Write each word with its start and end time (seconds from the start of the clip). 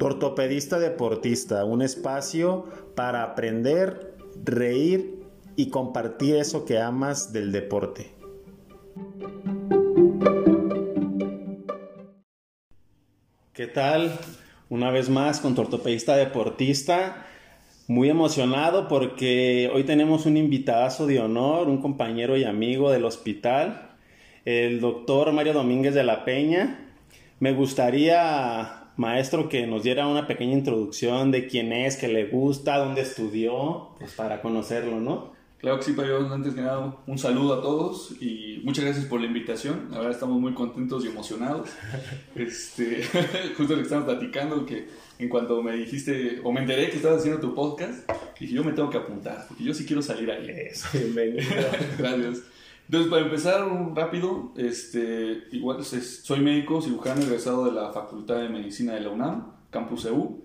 Ortopedista 0.00 0.78
Deportista, 0.78 1.64
un 1.64 1.82
espacio 1.82 2.66
para 2.94 3.22
aprender, 3.22 4.14
reír 4.44 5.18
y 5.56 5.70
compartir 5.70 6.36
eso 6.36 6.64
que 6.64 6.78
amas 6.78 7.32
del 7.32 7.52
deporte. 7.52 8.12
¿Qué 13.52 13.66
tal? 13.66 14.16
Una 14.68 14.92
vez 14.92 15.08
más 15.08 15.40
con 15.40 15.56
tu 15.56 15.62
ortopedista 15.62 16.14
deportista. 16.14 17.26
Muy 17.88 18.08
emocionado 18.08 18.86
porque 18.86 19.68
hoy 19.74 19.82
tenemos 19.82 20.26
un 20.26 20.36
invitadazo 20.36 21.06
de 21.06 21.18
honor, 21.18 21.68
un 21.68 21.82
compañero 21.82 22.36
y 22.36 22.44
amigo 22.44 22.92
del 22.92 23.04
hospital, 23.04 23.96
el 24.44 24.78
doctor 24.80 25.32
Mario 25.32 25.54
Domínguez 25.54 25.94
de 25.94 26.04
la 26.04 26.24
Peña. 26.24 26.86
Me 27.40 27.52
gustaría, 27.52 28.77
maestro, 28.98 29.48
que 29.48 29.66
nos 29.66 29.82
diera 29.82 30.06
una 30.06 30.26
pequeña 30.26 30.52
introducción 30.52 31.30
de 31.30 31.46
quién 31.46 31.72
es, 31.72 31.96
qué 31.96 32.08
le 32.08 32.26
gusta, 32.26 32.78
dónde 32.78 33.02
estudió, 33.02 33.90
pues 33.98 34.12
para 34.12 34.42
conocerlo, 34.42 35.00
¿no? 35.00 35.38
Claro 35.58 35.78
que 35.78 35.86
sí, 35.86 35.94
pero 35.96 36.32
antes 36.32 36.54
que 36.54 36.60
nada, 36.60 36.96
un 37.06 37.18
saludo 37.18 37.54
a 37.54 37.62
todos 37.62 38.14
y 38.20 38.60
muchas 38.62 38.84
gracias 38.84 39.06
por 39.06 39.20
la 39.20 39.26
invitación. 39.26 39.88
La 39.90 39.98
verdad, 39.98 40.12
estamos 40.12 40.40
muy 40.40 40.54
contentos 40.54 41.04
y 41.04 41.08
emocionados. 41.08 41.68
Este, 42.36 43.02
justo 43.56 43.72
lo 43.72 43.78
que 43.78 43.82
estamos 43.82 44.04
platicando, 44.04 44.64
que 44.64 44.86
en 45.18 45.28
cuanto 45.28 45.60
me 45.60 45.72
dijiste, 45.72 46.40
o 46.44 46.52
me 46.52 46.60
enteré 46.60 46.90
que 46.90 46.96
estabas 46.96 47.18
haciendo 47.18 47.40
tu 47.40 47.54
podcast, 47.54 48.08
dije, 48.38 48.54
yo 48.54 48.62
me 48.62 48.72
tengo 48.72 48.88
que 48.88 48.98
apuntar, 48.98 49.46
porque 49.48 49.64
yo 49.64 49.74
sí 49.74 49.84
quiero 49.84 50.00
salir 50.00 50.30
ahí. 50.30 50.48
Eso, 50.48 50.86
bienvenido. 50.92 51.42
gracias. 51.98 52.42
Entonces, 52.88 53.10
para 53.10 53.22
empezar 53.22 53.64
un 53.64 53.94
rápido, 53.94 54.54
este, 54.56 55.44
igual 55.52 55.84
soy 55.84 56.40
médico 56.40 56.80
cirujano 56.80 57.20
egresado 57.20 57.66
de 57.66 57.72
la 57.72 57.92
Facultad 57.92 58.36
de 58.36 58.48
Medicina 58.48 58.94
de 58.94 59.00
la 59.00 59.10
UNAM, 59.10 59.52
Campus 59.68 60.06
EU. 60.06 60.40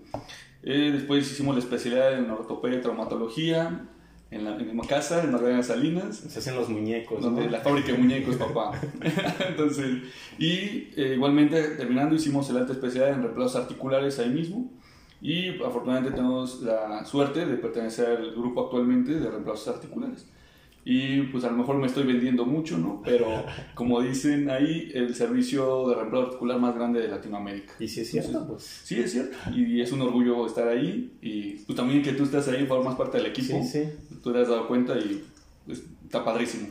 Eh, 0.62 0.90
después 0.92 1.30
hicimos 1.30 1.56
la 1.56 1.62
especialidad 1.62 2.18
en 2.18 2.30
ortopedia 2.30 2.78
y 2.78 2.82
traumatología 2.82 3.88
en, 4.30 4.44
la, 4.44 4.58
en 4.58 4.76
mi 4.76 4.86
casa, 4.86 5.24
en 5.24 5.32
Magdalena 5.32 5.62
Salinas. 5.62 6.16
Se 6.18 6.38
hacen 6.38 6.54
los 6.54 6.68
muñecos. 6.68 7.22
Donde 7.22 7.48
la 7.48 7.60
fábrica 7.60 7.92
de 7.92 7.98
muñecos, 7.98 8.36
papá. 8.36 8.78
Entonces, 9.48 10.02
y 10.38 10.90
eh, 10.96 11.12
igualmente 11.14 11.62
terminando 11.76 12.14
hicimos 12.14 12.50
el 12.50 12.58
alta 12.58 12.74
especialidad 12.74 13.16
en 13.16 13.22
reemplazos 13.22 13.56
articulares 13.56 14.18
ahí 14.18 14.28
mismo. 14.28 14.70
Y 15.22 15.48
afortunadamente 15.62 16.10
tenemos 16.10 16.60
la 16.60 17.06
suerte 17.06 17.46
de 17.46 17.56
pertenecer 17.56 18.18
al 18.18 18.32
grupo 18.32 18.64
actualmente 18.64 19.14
de 19.14 19.30
reemplazos 19.30 19.68
articulares 19.68 20.26
y 20.84 21.22
pues 21.22 21.44
a 21.44 21.50
lo 21.50 21.56
mejor 21.56 21.76
me 21.76 21.86
estoy 21.86 22.04
vendiendo 22.04 22.44
mucho, 22.44 22.76
¿no? 22.76 23.00
Pero 23.02 23.26
como 23.74 24.02
dicen 24.02 24.50
ahí, 24.50 24.90
el 24.94 25.14
servicio 25.14 25.88
de 25.88 25.94
reemplazo 25.94 26.26
articular 26.26 26.58
más 26.58 26.74
grande 26.74 27.00
de 27.00 27.08
Latinoamérica. 27.08 27.72
¿Y 27.78 27.88
si 27.88 28.02
es 28.02 28.10
cierto? 28.10 28.46
pues. 28.46 28.62
Sí, 28.62 29.00
es 29.00 29.12
cierto. 29.12 29.36
Y 29.54 29.80
es 29.80 29.92
un 29.92 30.02
orgullo 30.02 30.46
estar 30.46 30.68
ahí 30.68 31.12
y 31.22 31.56
tú 31.64 31.74
también 31.74 32.02
que 32.02 32.12
tú 32.12 32.24
estás 32.24 32.48
ahí, 32.48 32.66
formas 32.66 32.96
parte 32.96 33.16
del 33.16 33.28
equipo. 33.28 33.62
Sí, 33.62 33.84
sí. 33.84 34.18
Tú 34.22 34.32
te 34.32 34.40
has 34.40 34.48
dado 34.48 34.68
cuenta 34.68 34.98
y 34.98 35.24
pues, 35.64 35.82
está 36.04 36.22
padrísimo. 36.22 36.68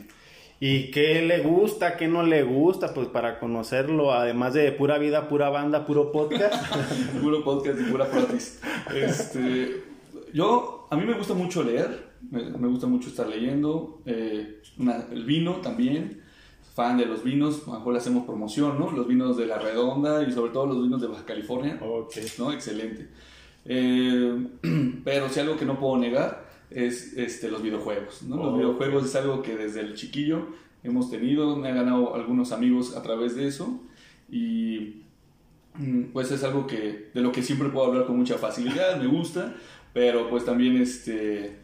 ¿Y 0.60 0.92
qué 0.92 1.20
le 1.20 1.40
gusta, 1.40 1.96
qué 1.96 2.06
no 2.06 2.22
le 2.22 2.44
gusta? 2.44 2.94
Pues 2.94 3.08
para 3.08 3.40
conocerlo, 3.40 4.12
además 4.12 4.54
de 4.54 4.70
pura 4.70 4.98
vida, 4.98 5.28
pura 5.28 5.50
banda, 5.50 5.84
puro 5.84 6.12
podcast. 6.12 6.54
puro 7.20 7.42
podcast 7.42 7.80
y 7.80 7.90
pura 7.90 8.06
pratis. 8.08 8.60
Este, 8.94 9.82
yo, 10.32 10.86
a 10.88 10.96
mí 10.96 11.04
me 11.04 11.14
gusta 11.14 11.34
mucho 11.34 11.64
leer 11.64 12.13
me, 12.30 12.68
gusta 12.68 12.86
mucho 12.86 13.08
estar 13.08 13.26
leyendo. 13.26 14.02
Eh, 14.06 14.62
el 15.12 15.24
vino 15.24 15.56
también, 15.56 16.20
fan 16.74 16.96
de 16.96 17.06
los 17.06 17.22
vinos, 17.22 17.62
a 17.66 17.72
lo 17.72 17.78
mejor 17.78 17.92
le 17.92 17.98
hacemos 17.98 18.24
promoción, 18.24 18.78
¿no? 18.78 18.90
Los 18.90 19.06
vinos 19.06 19.36
de 19.36 19.46
La 19.46 19.58
Redonda 19.58 20.22
y 20.22 20.32
sobre 20.32 20.52
todo 20.52 20.66
los 20.66 20.82
vinos 20.82 21.00
de 21.00 21.08
Baja 21.08 21.24
California. 21.24 21.80
¿no? 22.38 22.52
Excelente. 22.52 23.08
Eh, 23.64 24.46
pero 25.04 25.28
si 25.28 25.40
algo 25.40 25.56
que 25.56 25.64
no 25.64 25.78
puedo 25.78 25.96
negar 25.96 26.48
es 26.70 27.16
este, 27.16 27.50
los 27.50 27.62
videojuegos, 27.62 28.22
¿no? 28.22 28.36
Los 28.36 28.56
videojuegos 28.56 29.04
es 29.04 29.14
algo 29.16 29.42
que 29.42 29.56
desde 29.56 29.80
el 29.80 29.94
chiquillo 29.94 30.48
hemos 30.82 31.10
tenido, 31.10 31.56
me 31.56 31.68
han 31.68 31.76
ganado 31.76 32.14
algunos 32.14 32.52
amigos 32.52 32.96
a 32.96 33.02
través 33.02 33.36
de 33.36 33.46
eso 33.46 33.80
y 34.30 35.02
mm, 35.76 36.12
pues 36.12 36.30
es 36.30 36.42
algo 36.44 36.66
que 36.66 37.10
de 37.14 37.20
lo 37.20 37.32
que 37.32 37.42
siempre 37.42 37.68
puedo 37.68 37.86
hablar 37.86 38.06
con 38.06 38.16
mucha 38.16 38.38
facilidad, 38.38 39.00
me 39.00 39.06
gusta, 39.06 39.54
pero 39.92 40.28
pues 40.28 40.44
también 40.44 40.76
este 40.76 41.63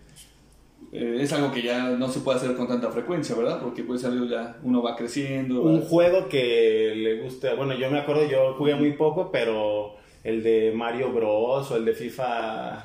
eh, 0.92 1.18
es 1.20 1.32
algo 1.32 1.52
que 1.52 1.62
ya 1.62 1.90
no 1.90 2.08
se 2.08 2.20
puede 2.20 2.38
hacer 2.38 2.56
con 2.56 2.66
tanta 2.66 2.90
frecuencia, 2.90 3.36
¿verdad? 3.36 3.60
Porque 3.62 3.84
pues 3.84 4.04
algo 4.04 4.26
ya 4.26 4.58
uno 4.62 4.82
va 4.82 4.96
creciendo. 4.96 5.62
Un 5.62 5.82
juego 5.82 6.28
que 6.28 6.94
le 6.96 7.22
gusta, 7.22 7.54
bueno, 7.54 7.74
yo 7.74 7.90
me 7.90 7.98
acuerdo, 8.00 8.28
yo 8.28 8.54
jugué 8.54 8.74
muy 8.74 8.92
poco, 8.94 9.30
pero 9.30 9.94
el 10.24 10.42
de 10.42 10.72
Mario 10.74 11.12
Bros 11.12 11.70
o 11.70 11.76
el 11.76 11.84
de 11.84 11.92
FIFA, 11.92 12.84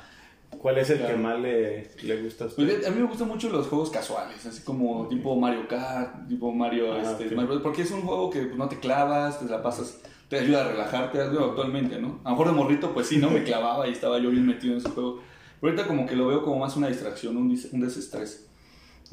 ¿cuál 0.58 0.78
es 0.78 0.90
el 0.90 1.04
que 1.04 1.14
más 1.14 1.40
le, 1.40 1.90
le 2.02 2.22
gusta 2.22 2.44
a 2.44 2.46
usted? 2.46 2.64
Pues, 2.64 2.86
a 2.86 2.90
mí 2.90 3.00
me 3.00 3.08
gustan 3.08 3.28
mucho 3.28 3.50
los 3.50 3.66
juegos 3.66 3.90
casuales, 3.90 4.46
así 4.46 4.62
como 4.62 5.08
tipo 5.08 5.34
Mario 5.34 5.66
Kart, 5.66 6.28
tipo 6.28 6.52
Mario, 6.52 6.92
ah, 6.92 7.02
este, 7.02 7.34
porque 7.62 7.82
es 7.82 7.90
un 7.90 8.02
juego 8.02 8.30
que 8.30 8.42
pues, 8.42 8.56
no 8.56 8.68
te 8.68 8.78
clavas, 8.78 9.40
te 9.40 9.46
la 9.46 9.62
pasas 9.62 10.00
te 10.28 10.40
ayuda 10.40 10.64
a 10.64 10.68
relajarte, 10.68 11.20
actualmente, 11.20 12.00
¿no? 12.00 12.18
A 12.24 12.30
lo 12.30 12.36
mejor 12.36 12.46
de 12.48 12.52
morrito, 12.54 12.92
pues 12.92 13.06
sí, 13.06 13.18
¿no? 13.18 13.30
Me 13.30 13.44
clavaba 13.44 13.86
y 13.86 13.92
estaba 13.92 14.18
yo 14.18 14.30
bien 14.30 14.44
metido 14.44 14.72
en 14.72 14.78
ese 14.78 14.90
juego 14.90 15.20
ahorita 15.62 15.86
como 15.86 16.06
que 16.06 16.16
lo 16.16 16.26
veo 16.26 16.42
como 16.42 16.58
más 16.58 16.76
una 16.76 16.88
distracción, 16.88 17.36
un, 17.36 17.56
un 17.72 17.80
desestrés. 17.80 18.46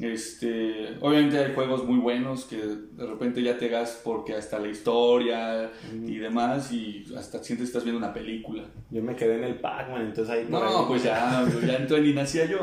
Este, 0.00 0.96
obviamente 1.00 1.38
hay 1.38 1.54
juegos 1.54 1.84
muy 1.84 1.98
buenos 1.98 2.46
que 2.46 2.56
de 2.56 3.06
repente 3.06 3.40
ya 3.42 3.56
te 3.56 3.68
gas 3.68 4.00
porque 4.02 4.34
hasta 4.34 4.58
la 4.58 4.66
historia 4.66 5.70
y 6.04 6.16
demás 6.16 6.72
y 6.72 7.04
hasta 7.16 7.44
sientes 7.44 7.58
que 7.58 7.64
estás 7.64 7.84
viendo 7.84 7.98
una 7.98 8.12
película. 8.12 8.64
Yo 8.90 9.02
me 9.02 9.14
quedé 9.14 9.36
en 9.36 9.44
el 9.44 9.60
Pac-Man, 9.60 10.06
entonces 10.06 10.34
ahí... 10.34 10.46
No, 10.48 10.88
pues 10.88 11.04
ya, 11.04 11.46
ya 11.64 11.76
entonces 11.76 12.06
ni 12.06 12.12
nacía 12.12 12.46
yo. 12.46 12.58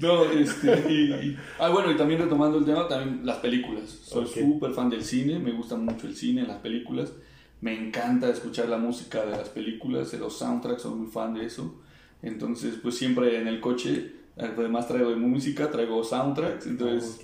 no, 0.00 0.30
este, 0.30 0.92
y, 0.92 1.36
ah, 1.58 1.70
bueno, 1.70 1.90
y 1.90 1.96
también 1.96 2.20
retomando 2.20 2.58
el 2.58 2.64
tema, 2.64 2.86
también 2.86 3.26
las 3.26 3.38
películas. 3.38 3.90
Soy 3.90 4.28
súper 4.28 4.72
fan 4.72 4.90
del 4.90 5.02
cine, 5.02 5.40
me 5.40 5.50
gusta 5.50 5.74
mucho 5.74 6.06
el 6.06 6.14
cine, 6.14 6.46
las 6.46 6.58
películas. 6.58 7.12
Me 7.60 7.74
encanta 7.74 8.30
escuchar 8.30 8.68
la 8.68 8.78
música 8.78 9.24
de 9.24 9.32
las 9.32 9.50
películas, 9.50 10.10
de 10.12 10.18
los 10.18 10.38
soundtracks, 10.38 10.82
soy 10.82 10.94
muy 10.94 11.08
fan 11.08 11.34
de 11.34 11.44
eso. 11.44 11.74
Entonces, 12.22 12.76
pues 12.82 12.96
siempre 12.96 13.38
en 13.38 13.48
el 13.48 13.60
coche, 13.60 14.12
además 14.36 14.88
traigo 14.88 15.14
música, 15.16 15.70
traigo 15.70 16.02
soundtracks, 16.02 16.66
entonces 16.66 17.20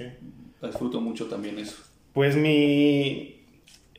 disfruto 0.62 1.00
mucho 1.00 1.26
también 1.26 1.58
eso. 1.58 1.76
Pues 2.12 2.36
mi... 2.36 3.32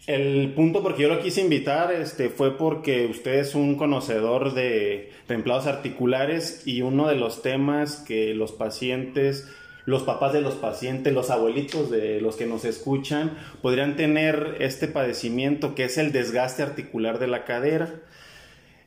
El 0.06 0.54
punto 0.54 0.82
porque 0.82 1.02
yo 1.02 1.10
lo 1.10 1.20
quise 1.22 1.42
invitar 1.42 1.92
este, 1.92 2.30
fue 2.30 2.58
porque 2.58 3.08
usted 3.08 3.40
es 3.40 3.56
un 3.56 3.76
conocedor 3.76 4.54
de 4.54 5.12
templados 5.28 5.68
articulares 5.68 6.66
y 6.66 6.82
uno 6.82 7.10
de 7.10 7.16
los 7.16 7.42
temas 7.42 7.98
que 7.98 8.34
los 8.34 8.54
pacientes 8.54 9.50
los 9.88 10.04
papás 10.04 10.34
de 10.34 10.42
los 10.42 10.56
pacientes, 10.56 11.14
los 11.14 11.30
abuelitos 11.30 11.90
de 11.90 12.20
los 12.20 12.36
que 12.36 12.46
nos 12.46 12.66
escuchan, 12.66 13.38
podrían 13.62 13.96
tener 13.96 14.58
este 14.60 14.90
padecimiento 14.90 15.76
que 15.76 15.86
es 15.86 15.98
el 15.98 16.12
desgaste 16.12 16.62
articular 16.62 17.20
de 17.20 17.28
la 17.28 17.46
cadera. 17.46 17.90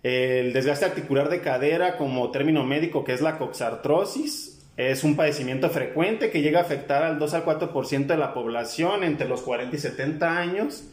El 0.03 0.53
desgaste 0.53 0.85
articular 0.85 1.31
de 1.31 1.41
cadera, 1.41 1.97
como 1.97 2.31
término 2.31 2.65
médico, 2.65 3.03
que 3.03 3.15
es 3.15 3.23
la 3.23 3.39
coxartrosis, 3.39 4.61
es 4.77 5.03
un 5.03 5.17
padecimiento 5.17 5.71
frecuente 5.71 6.31
que 6.31 6.43
llega 6.43 6.59
a 6.59 6.65
afectar 6.65 7.03
al 7.03 7.19
2 7.19 7.33
al 7.33 7.45
4% 7.47 8.07
de 8.07 8.17
la 8.19 8.35
población 8.35 9.03
entre 9.03 9.27
los 9.27 9.41
40 9.41 9.75
y 9.75 9.79
70 9.79 10.39
años 10.39 10.85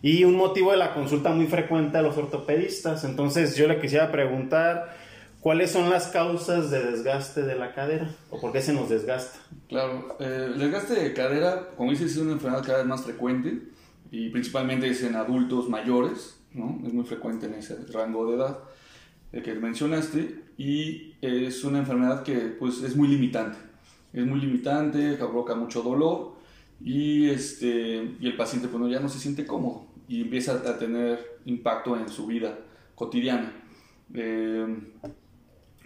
y 0.00 0.22
un 0.22 0.36
motivo 0.36 0.70
de 0.70 0.76
la 0.76 0.94
consulta 0.94 1.30
muy 1.30 1.48
frecuente 1.48 1.98
a 1.98 2.02
los 2.02 2.16
ortopedistas. 2.16 3.02
Entonces 3.02 3.56
yo 3.56 3.66
le 3.66 3.80
quisiera 3.80 4.12
preguntar, 4.12 4.96
¿Cuáles 5.40 5.70
son 5.70 5.88
las 5.88 6.08
causas 6.08 6.70
de 6.70 6.84
desgaste 6.84 7.42
de 7.42 7.54
la 7.54 7.72
cadera? 7.72 8.14
¿O 8.30 8.38
por 8.38 8.52
qué 8.52 8.60
se 8.60 8.74
nos 8.74 8.90
desgasta? 8.90 9.38
Claro, 9.68 10.16
eh, 10.20 10.50
el 10.52 10.58
desgaste 10.58 10.94
de 10.94 11.14
cadera, 11.14 11.70
como 11.76 11.90
dices, 11.90 12.12
es 12.12 12.18
una 12.18 12.32
enfermedad 12.32 12.62
cada 12.64 12.78
vez 12.78 12.86
más 12.86 13.02
frecuente 13.02 13.62
y 14.10 14.28
principalmente 14.28 14.88
es 14.88 15.02
en 15.02 15.16
adultos 15.16 15.68
mayores, 15.68 16.38
¿no? 16.52 16.78
Es 16.86 16.92
muy 16.92 17.04
frecuente 17.04 17.46
en 17.46 17.54
ese 17.54 17.76
rango 17.92 18.30
de 18.30 18.36
edad 18.36 18.58
el 19.32 19.42
que 19.42 19.54
mencionaste 19.54 20.42
y 20.58 21.14
es 21.22 21.64
una 21.64 21.78
enfermedad 21.78 22.22
que 22.22 22.36
pues 22.58 22.82
es 22.82 22.96
muy 22.96 23.08
limitante. 23.08 23.58
Es 24.12 24.26
muy 24.26 24.40
limitante, 24.40 25.14
provoca 25.14 25.54
mucho 25.54 25.82
dolor 25.82 26.34
y, 26.80 27.30
este, 27.30 28.16
y 28.20 28.26
el 28.26 28.36
paciente 28.36 28.68
pues, 28.68 28.90
ya 28.90 29.00
no 29.00 29.08
se 29.08 29.18
siente 29.18 29.46
cómodo 29.46 29.86
y 30.08 30.22
empieza 30.22 30.54
a 30.54 30.78
tener 30.78 31.38
impacto 31.44 31.96
en 31.96 32.08
su 32.08 32.26
vida 32.26 32.58
cotidiana. 32.94 33.52
Eh, 34.12 34.66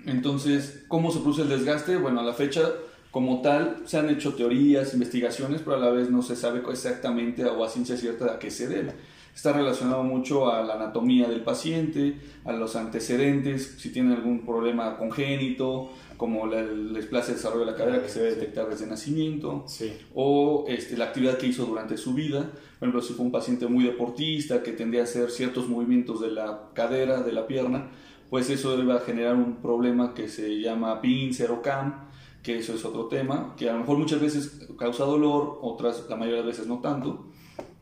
entonces, 0.06 0.84
¿cómo 0.88 1.10
se 1.10 1.20
produce 1.20 1.42
el 1.42 1.48
desgaste? 1.48 1.96
Bueno, 1.96 2.20
a 2.20 2.24
la 2.24 2.32
fecha, 2.32 2.62
como 3.10 3.42
tal, 3.42 3.82
se 3.86 3.98
han 3.98 4.10
hecho 4.10 4.34
teorías, 4.34 4.94
investigaciones, 4.94 5.62
pero 5.62 5.76
a 5.76 5.80
la 5.80 5.90
vez 5.90 6.10
no 6.10 6.22
se 6.22 6.36
sabe 6.36 6.62
exactamente 6.70 7.44
o 7.44 7.64
a 7.64 7.68
ciencia 7.68 7.96
cierta 7.96 8.34
a 8.34 8.38
qué 8.38 8.50
se 8.50 8.68
debe. 8.68 8.92
Está 9.34 9.52
relacionado 9.52 10.04
mucho 10.04 10.48
a 10.48 10.62
la 10.62 10.74
anatomía 10.74 11.28
del 11.28 11.40
paciente, 11.40 12.16
a 12.44 12.52
los 12.52 12.76
antecedentes, 12.76 13.74
si 13.78 13.90
tiene 13.90 14.14
algún 14.14 14.46
problema 14.46 14.96
congénito, 14.96 15.90
como 16.16 16.52
el 16.52 16.94
desplace 16.94 17.32
de 17.32 17.36
desarrollo 17.38 17.64
de 17.64 17.72
la 17.72 17.76
cadera 17.76 18.00
que 18.00 18.08
se 18.08 18.20
debe 18.20 18.36
detectar 18.36 18.68
desde 18.68 18.86
nacimiento, 18.86 19.66
o 20.14 20.64
este, 20.68 20.96
la 20.96 21.06
actividad 21.06 21.36
que 21.36 21.48
hizo 21.48 21.66
durante 21.66 21.96
su 21.96 22.14
vida. 22.14 22.50
Por 22.78 22.88
ejemplo, 22.88 23.02
si 23.02 23.14
fue 23.14 23.26
un 23.26 23.32
paciente 23.32 23.66
muy 23.66 23.84
deportista 23.84 24.62
que 24.62 24.70
tendría 24.70 25.00
a 25.00 25.04
hacer 25.04 25.30
ciertos 25.32 25.68
movimientos 25.68 26.20
de 26.20 26.30
la 26.30 26.70
cadera, 26.72 27.22
de 27.22 27.32
la 27.32 27.48
pierna, 27.48 27.90
pues 28.34 28.50
eso 28.50 28.84
va 28.84 28.96
a 28.96 28.98
generar 28.98 29.36
un 29.36 29.62
problema 29.62 30.12
que 30.12 30.26
se 30.26 30.60
llama 30.60 31.00
pincer 31.00 31.52
o 31.52 31.62
CAM, 31.62 32.08
que 32.42 32.58
eso 32.58 32.74
es 32.74 32.84
otro 32.84 33.06
tema, 33.06 33.54
que 33.56 33.70
a 33.70 33.74
lo 33.74 33.78
mejor 33.78 33.96
muchas 33.96 34.20
veces 34.20 34.66
causa 34.76 35.04
dolor, 35.04 35.60
otras, 35.62 36.06
la 36.10 36.16
mayoría 36.16 36.40
de 36.40 36.48
veces 36.48 36.66
no 36.66 36.80
tanto, 36.80 37.28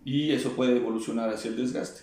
y 0.04 0.30
eso 0.32 0.50
puede 0.50 0.76
evolucionar 0.76 1.30
hacia 1.30 1.48
el 1.48 1.56
desgaste. 1.56 2.02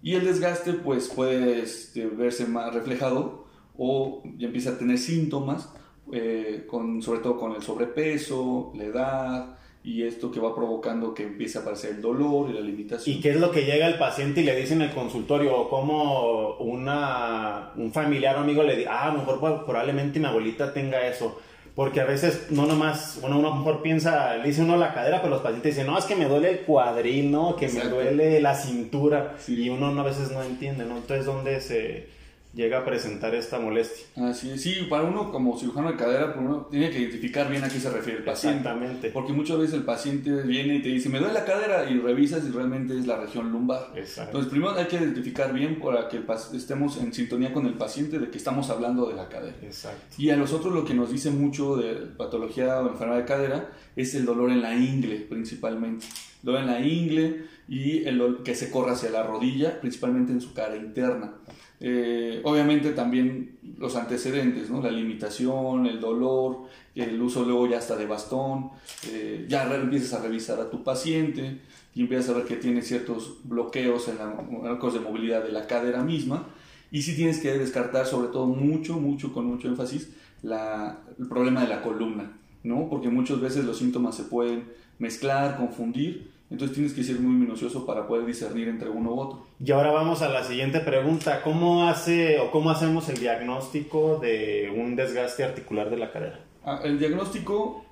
Y 0.00 0.14
el 0.14 0.24
desgaste 0.24 0.72
pues 0.72 1.08
puede 1.08 1.60
este, 1.60 2.06
verse 2.06 2.46
más 2.46 2.72
reflejado 2.72 3.44
o 3.76 4.22
ya 4.38 4.46
empieza 4.46 4.70
a 4.70 4.78
tener 4.78 4.96
síntomas, 4.96 5.68
eh, 6.14 6.64
con, 6.70 7.02
sobre 7.02 7.20
todo 7.20 7.38
con 7.38 7.52
el 7.52 7.60
sobrepeso, 7.60 8.72
la 8.74 8.84
edad, 8.84 9.58
y 9.84 10.04
esto 10.04 10.30
que 10.30 10.38
va 10.38 10.54
provocando 10.54 11.12
que 11.12 11.24
empiece 11.24 11.58
a 11.58 11.62
aparecer 11.62 11.90
el 11.96 12.02
dolor 12.02 12.50
y 12.50 12.52
la 12.52 12.60
limitación. 12.60 13.16
¿Y 13.16 13.20
qué 13.20 13.30
es 13.30 13.40
lo 13.40 13.50
que 13.50 13.64
llega 13.64 13.86
al 13.86 13.98
paciente 13.98 14.40
y 14.40 14.44
le 14.44 14.54
dice 14.54 14.74
en 14.74 14.82
el 14.82 14.90
consultorio? 14.90 15.56
O 15.56 15.68
como 15.68 16.56
una, 16.58 17.72
un 17.76 17.92
familiar 17.92 18.36
o 18.36 18.40
amigo 18.40 18.62
le 18.62 18.76
dice, 18.76 18.88
ah, 18.88 19.08
a 19.08 19.12
lo 19.12 19.18
mejor 19.18 19.64
probablemente 19.64 20.20
mi 20.20 20.26
abuelita 20.26 20.72
tenga 20.72 21.06
eso. 21.06 21.40
Porque 21.74 22.00
a 22.00 22.04
veces 22.04 22.48
no 22.50 22.66
nomás, 22.66 23.18
bueno, 23.22 23.38
uno 23.38 23.56
mejor 23.56 23.82
piensa, 23.82 24.36
le 24.36 24.48
dice 24.48 24.62
uno 24.62 24.76
la 24.76 24.92
cadera, 24.92 25.20
pero 25.20 25.30
los 25.30 25.42
pacientes 25.42 25.74
dicen, 25.74 25.90
no, 25.90 25.98
es 25.98 26.04
que 26.04 26.14
me 26.14 26.26
duele 26.26 26.50
el 26.50 26.60
cuadril, 26.60 27.30
¿no? 27.30 27.56
Que 27.56 27.68
me 27.68 27.84
duele 27.84 28.40
la 28.40 28.54
cintura. 28.54 29.36
Y 29.48 29.68
uno 29.70 29.98
a 29.98 30.04
veces 30.04 30.30
no 30.30 30.42
entiende, 30.42 30.84
¿no? 30.84 30.98
Entonces, 30.98 31.24
¿dónde 31.24 31.60
se 31.60 32.06
llega 32.54 32.78
a 32.78 32.84
presentar 32.84 33.34
esta 33.34 33.58
molestia. 33.58 34.06
Así 34.28 34.50
es, 34.50 34.62
sí, 34.62 34.86
para 34.88 35.04
uno 35.04 35.32
como 35.32 35.58
cirujano 35.58 35.90
de 35.90 35.96
cadera, 35.96 36.34
uno 36.38 36.66
tiene 36.70 36.90
que 36.90 37.00
identificar 37.00 37.50
bien 37.50 37.64
a 37.64 37.68
qué 37.68 37.80
se 37.80 37.90
refiere 37.90 38.18
el 38.18 38.24
paciente. 38.24 38.58
Exactamente. 38.58 39.10
Porque 39.10 39.32
muchas 39.32 39.58
veces 39.58 39.74
el 39.74 39.84
paciente 39.84 40.30
viene 40.42 40.76
y 40.76 40.82
te 40.82 40.88
dice, 40.90 41.08
me 41.08 41.18
duele 41.18 41.34
la 41.34 41.44
cadera 41.44 41.90
y 41.90 41.98
revisas 41.98 42.44
y 42.46 42.50
realmente 42.50 42.98
es 42.98 43.06
la 43.06 43.16
región 43.16 43.50
lumbar. 43.50 43.92
Exacto. 43.96 44.30
Entonces, 44.30 44.50
primero 44.50 44.74
hay 44.76 44.86
que 44.86 44.96
identificar 44.96 45.52
bien 45.52 45.80
para 45.80 46.08
que 46.08 46.22
estemos 46.54 46.98
en 46.98 47.12
sintonía 47.12 47.52
con 47.52 47.66
el 47.66 47.74
paciente 47.74 48.18
de 48.18 48.30
que 48.30 48.38
estamos 48.38 48.68
hablando 48.70 49.06
de 49.06 49.14
la 49.14 49.28
cadera. 49.28 49.56
Exacto. 49.62 50.14
Y 50.18 50.30
a 50.30 50.36
nosotros 50.36 50.74
lo 50.74 50.84
que 50.84 50.94
nos 50.94 51.10
dice 51.10 51.30
mucho 51.30 51.76
de 51.76 51.94
patología 51.94 52.80
o 52.80 52.88
enfermedad 52.88 53.20
de 53.20 53.26
cadera 53.26 53.72
es 53.96 54.14
el 54.14 54.24
dolor 54.24 54.50
en 54.50 54.62
la 54.62 54.74
ingle, 54.74 55.20
principalmente. 55.20 56.06
Dolor 56.42 56.62
en 56.62 56.66
la 56.66 56.80
ingle 56.80 57.44
y 57.68 58.04
el 58.04 58.38
que 58.44 58.54
se 58.54 58.70
corre 58.70 58.92
hacia 58.92 59.10
la 59.10 59.22
rodilla, 59.22 59.80
principalmente 59.80 60.32
en 60.32 60.40
su 60.40 60.52
cara 60.52 60.76
interna. 60.76 61.34
Eh, 61.84 62.40
obviamente 62.44 62.92
también 62.92 63.58
los 63.76 63.96
antecedentes, 63.96 64.70
¿no? 64.70 64.80
la 64.80 64.92
limitación, 64.92 65.86
el 65.86 65.98
dolor, 65.98 66.68
el 66.94 67.20
uso 67.20 67.44
luego 67.44 67.66
ya 67.66 67.78
hasta 67.78 67.96
de 67.96 68.06
bastón, 68.06 68.70
eh, 69.10 69.46
ya 69.48 69.64
empiezas 69.74 70.12
a 70.12 70.22
revisar 70.22 70.60
a 70.60 70.70
tu 70.70 70.84
paciente 70.84 71.58
y 71.92 72.02
empiezas 72.02 72.30
a 72.30 72.34
ver 72.34 72.44
que 72.44 72.54
tiene 72.54 72.82
ciertos 72.82 73.38
bloqueos 73.42 74.06
en 74.06 74.18
arcos 74.64 74.94
de 74.94 75.00
movilidad 75.00 75.42
de 75.42 75.50
la 75.50 75.66
cadera 75.66 76.04
misma 76.04 76.46
y 76.92 77.02
si 77.02 77.16
tienes 77.16 77.40
que 77.40 77.58
descartar 77.58 78.06
sobre 78.06 78.28
todo 78.28 78.46
mucho, 78.46 79.00
mucho, 79.00 79.32
con 79.32 79.46
mucho 79.46 79.66
énfasis, 79.66 80.10
el 80.44 81.28
problema 81.28 81.62
de 81.62 81.68
la 81.68 81.82
columna, 81.82 82.38
¿no? 82.62 82.88
porque 82.88 83.08
muchas 83.08 83.40
veces 83.40 83.64
los 83.64 83.78
síntomas 83.78 84.14
se 84.14 84.22
pueden 84.22 84.68
mezclar, 85.00 85.56
confundir 85.56 86.30
entonces 86.52 86.74
tienes 86.74 86.92
que 86.92 87.02
ser 87.02 87.18
muy 87.18 87.34
minucioso 87.34 87.86
para 87.86 88.06
poder 88.06 88.26
discernir 88.26 88.68
entre 88.68 88.90
uno 88.90 89.14
u 89.14 89.20
otro. 89.20 89.46
Y 89.58 89.72
ahora 89.72 89.90
vamos 89.90 90.20
a 90.20 90.28
la 90.28 90.44
siguiente 90.44 90.80
pregunta. 90.80 91.40
¿Cómo 91.42 91.88
hace 91.88 92.40
o 92.40 92.50
cómo 92.50 92.68
hacemos 92.68 93.08
el 93.08 93.18
diagnóstico 93.18 94.18
de 94.20 94.70
un 94.76 94.94
desgaste 94.94 95.44
articular 95.44 95.88
de 95.88 95.96
la 95.96 96.12
cadera? 96.12 96.44
Ah, 96.62 96.80
el 96.84 96.98
diagnóstico, 96.98 97.86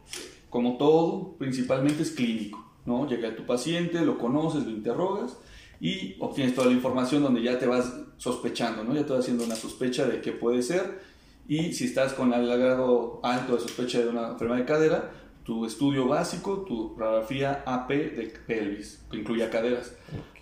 como 0.51 0.77
todo, 0.77 1.37
principalmente 1.39 2.03
es 2.03 2.11
clínico. 2.11 2.63
¿no? 2.85 3.09
Llega 3.09 3.35
tu 3.35 3.47
paciente, 3.47 4.03
lo 4.03 4.19
conoces, 4.19 4.65
lo 4.65 4.71
interrogas 4.71 5.39
y 5.81 6.17
obtienes 6.19 6.55
toda 6.55 6.67
la 6.67 6.75
información 6.75 7.23
donde 7.23 7.43
ya 7.43 7.59
te 7.59 7.67
vas 7.67 7.95
sospechando, 8.19 8.85
¿no? 8.85 8.95
ya 8.95 9.07
te 9.07 9.13
vas 9.13 9.21
haciendo 9.21 9.45
una 9.45 9.57
sospecha 9.57 10.05
de 10.05 10.21
qué 10.21 10.33
puede 10.33 10.63
ser 10.63 11.01
y 11.49 11.73
si 11.73 11.87
estás 11.87 12.13
con 12.13 12.33
el 12.35 12.47
grado 12.47 13.21
alto 13.23 13.55
de 13.55 13.61
sospecha 13.61 14.01
de 14.01 14.09
una 14.09 14.29
enfermedad 14.29 14.61
de 14.61 14.67
cadera, 14.67 15.11
tu 15.51 15.67
estudio 15.67 16.07
básico, 16.07 16.59
tu 16.61 16.95
radiografía 16.97 17.65
AP 17.67 17.89
de 17.89 18.33
pelvis, 18.47 19.05
que 19.11 19.17
incluye 19.17 19.51
caderas, 19.51 19.97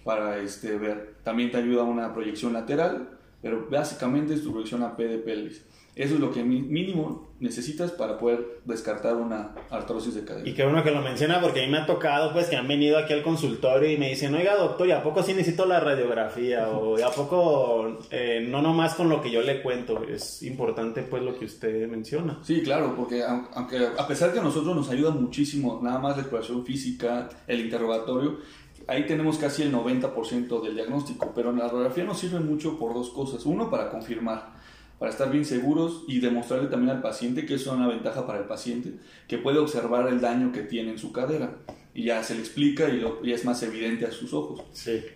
para 0.04 0.36
este, 0.36 0.76
ver. 0.76 1.14
También 1.24 1.50
te 1.50 1.56
ayuda 1.56 1.82
una 1.84 2.12
proyección 2.12 2.52
lateral, 2.52 3.18
pero 3.40 3.66
básicamente 3.70 4.34
es 4.34 4.42
tu 4.42 4.52
proyección 4.52 4.82
AP 4.82 4.98
de 4.98 5.16
pelvis. 5.16 5.64
Eso 5.98 6.14
es 6.14 6.20
lo 6.20 6.30
que 6.30 6.44
mínimo 6.44 7.28
necesitas 7.40 7.90
para 7.90 8.18
poder 8.18 8.60
descartar 8.64 9.16
una 9.16 9.56
artrosis 9.68 10.14
de 10.14 10.24
cadera. 10.24 10.48
Y 10.48 10.54
qué 10.54 10.62
bueno 10.62 10.84
que 10.84 10.92
lo 10.92 11.02
menciona 11.02 11.40
porque 11.40 11.60
a 11.60 11.66
mí 11.66 11.72
me 11.72 11.78
ha 11.78 11.86
tocado 11.86 12.32
pues 12.32 12.46
que 12.46 12.54
han 12.54 12.68
venido 12.68 12.98
aquí 12.98 13.12
al 13.12 13.24
consultorio 13.24 13.90
y 13.90 13.96
me 13.96 14.08
dicen, 14.10 14.32
oiga 14.32 14.54
doctor, 14.54 14.86
¿y 14.86 14.92
a 14.92 15.02
poco 15.02 15.24
sí 15.24 15.34
necesito 15.34 15.66
la 15.66 15.80
radiografía? 15.80 16.68
O 16.68 16.96
¿y 16.96 17.02
a 17.02 17.10
poco 17.10 17.98
eh, 18.12 18.46
no 18.48 18.62
nomás 18.62 18.94
con 18.94 19.08
lo 19.08 19.20
que 19.20 19.32
yo 19.32 19.42
le 19.42 19.60
cuento? 19.60 20.04
Es 20.04 20.44
importante 20.44 21.02
pues 21.02 21.20
lo 21.24 21.36
que 21.36 21.46
usted 21.46 21.88
menciona. 21.88 22.38
Sí, 22.44 22.62
claro, 22.62 22.94
porque 22.96 23.24
aunque 23.24 23.84
a 23.98 24.06
pesar 24.06 24.32
que 24.32 24.38
a 24.38 24.42
nosotros 24.42 24.76
nos 24.76 24.88
ayuda 24.90 25.10
muchísimo 25.10 25.80
nada 25.82 25.98
más 25.98 26.16
la 26.16 26.22
exploración 26.22 26.64
física, 26.64 27.28
el 27.48 27.58
interrogatorio, 27.58 28.38
ahí 28.86 29.04
tenemos 29.04 29.36
casi 29.36 29.62
el 29.62 29.72
90% 29.72 30.62
del 30.62 30.76
diagnóstico, 30.76 31.32
pero 31.34 31.50
la 31.50 31.64
radiografía 31.64 32.04
nos 32.04 32.20
sirve 32.20 32.38
mucho 32.38 32.78
por 32.78 32.94
dos 32.94 33.10
cosas. 33.10 33.44
Uno, 33.46 33.68
para 33.68 33.90
confirmar 33.90 34.58
para 34.98 35.12
estar 35.12 35.30
bien 35.30 35.44
seguros 35.44 36.04
y 36.08 36.20
demostrarle 36.20 36.68
también 36.68 36.90
al 36.90 37.02
paciente 37.02 37.46
que 37.46 37.54
eso 37.54 37.70
es 37.70 37.76
una 37.76 37.88
ventaja 37.88 38.26
para 38.26 38.40
el 38.40 38.46
paciente, 38.46 38.94
que 39.28 39.38
puede 39.38 39.58
observar 39.58 40.08
el 40.08 40.20
daño 40.20 40.52
que 40.52 40.62
tiene 40.62 40.90
en 40.90 40.98
su 40.98 41.12
cadera 41.12 41.56
y 41.94 42.04
ya 42.04 42.22
se 42.22 42.34
le 42.34 42.40
explica 42.40 42.88
y, 42.88 43.00
lo, 43.00 43.24
es 43.24 43.44
más 43.44 43.62
evidente 43.62 44.06
a 44.06 44.12
sus 44.12 44.32
ojos. 44.32 44.62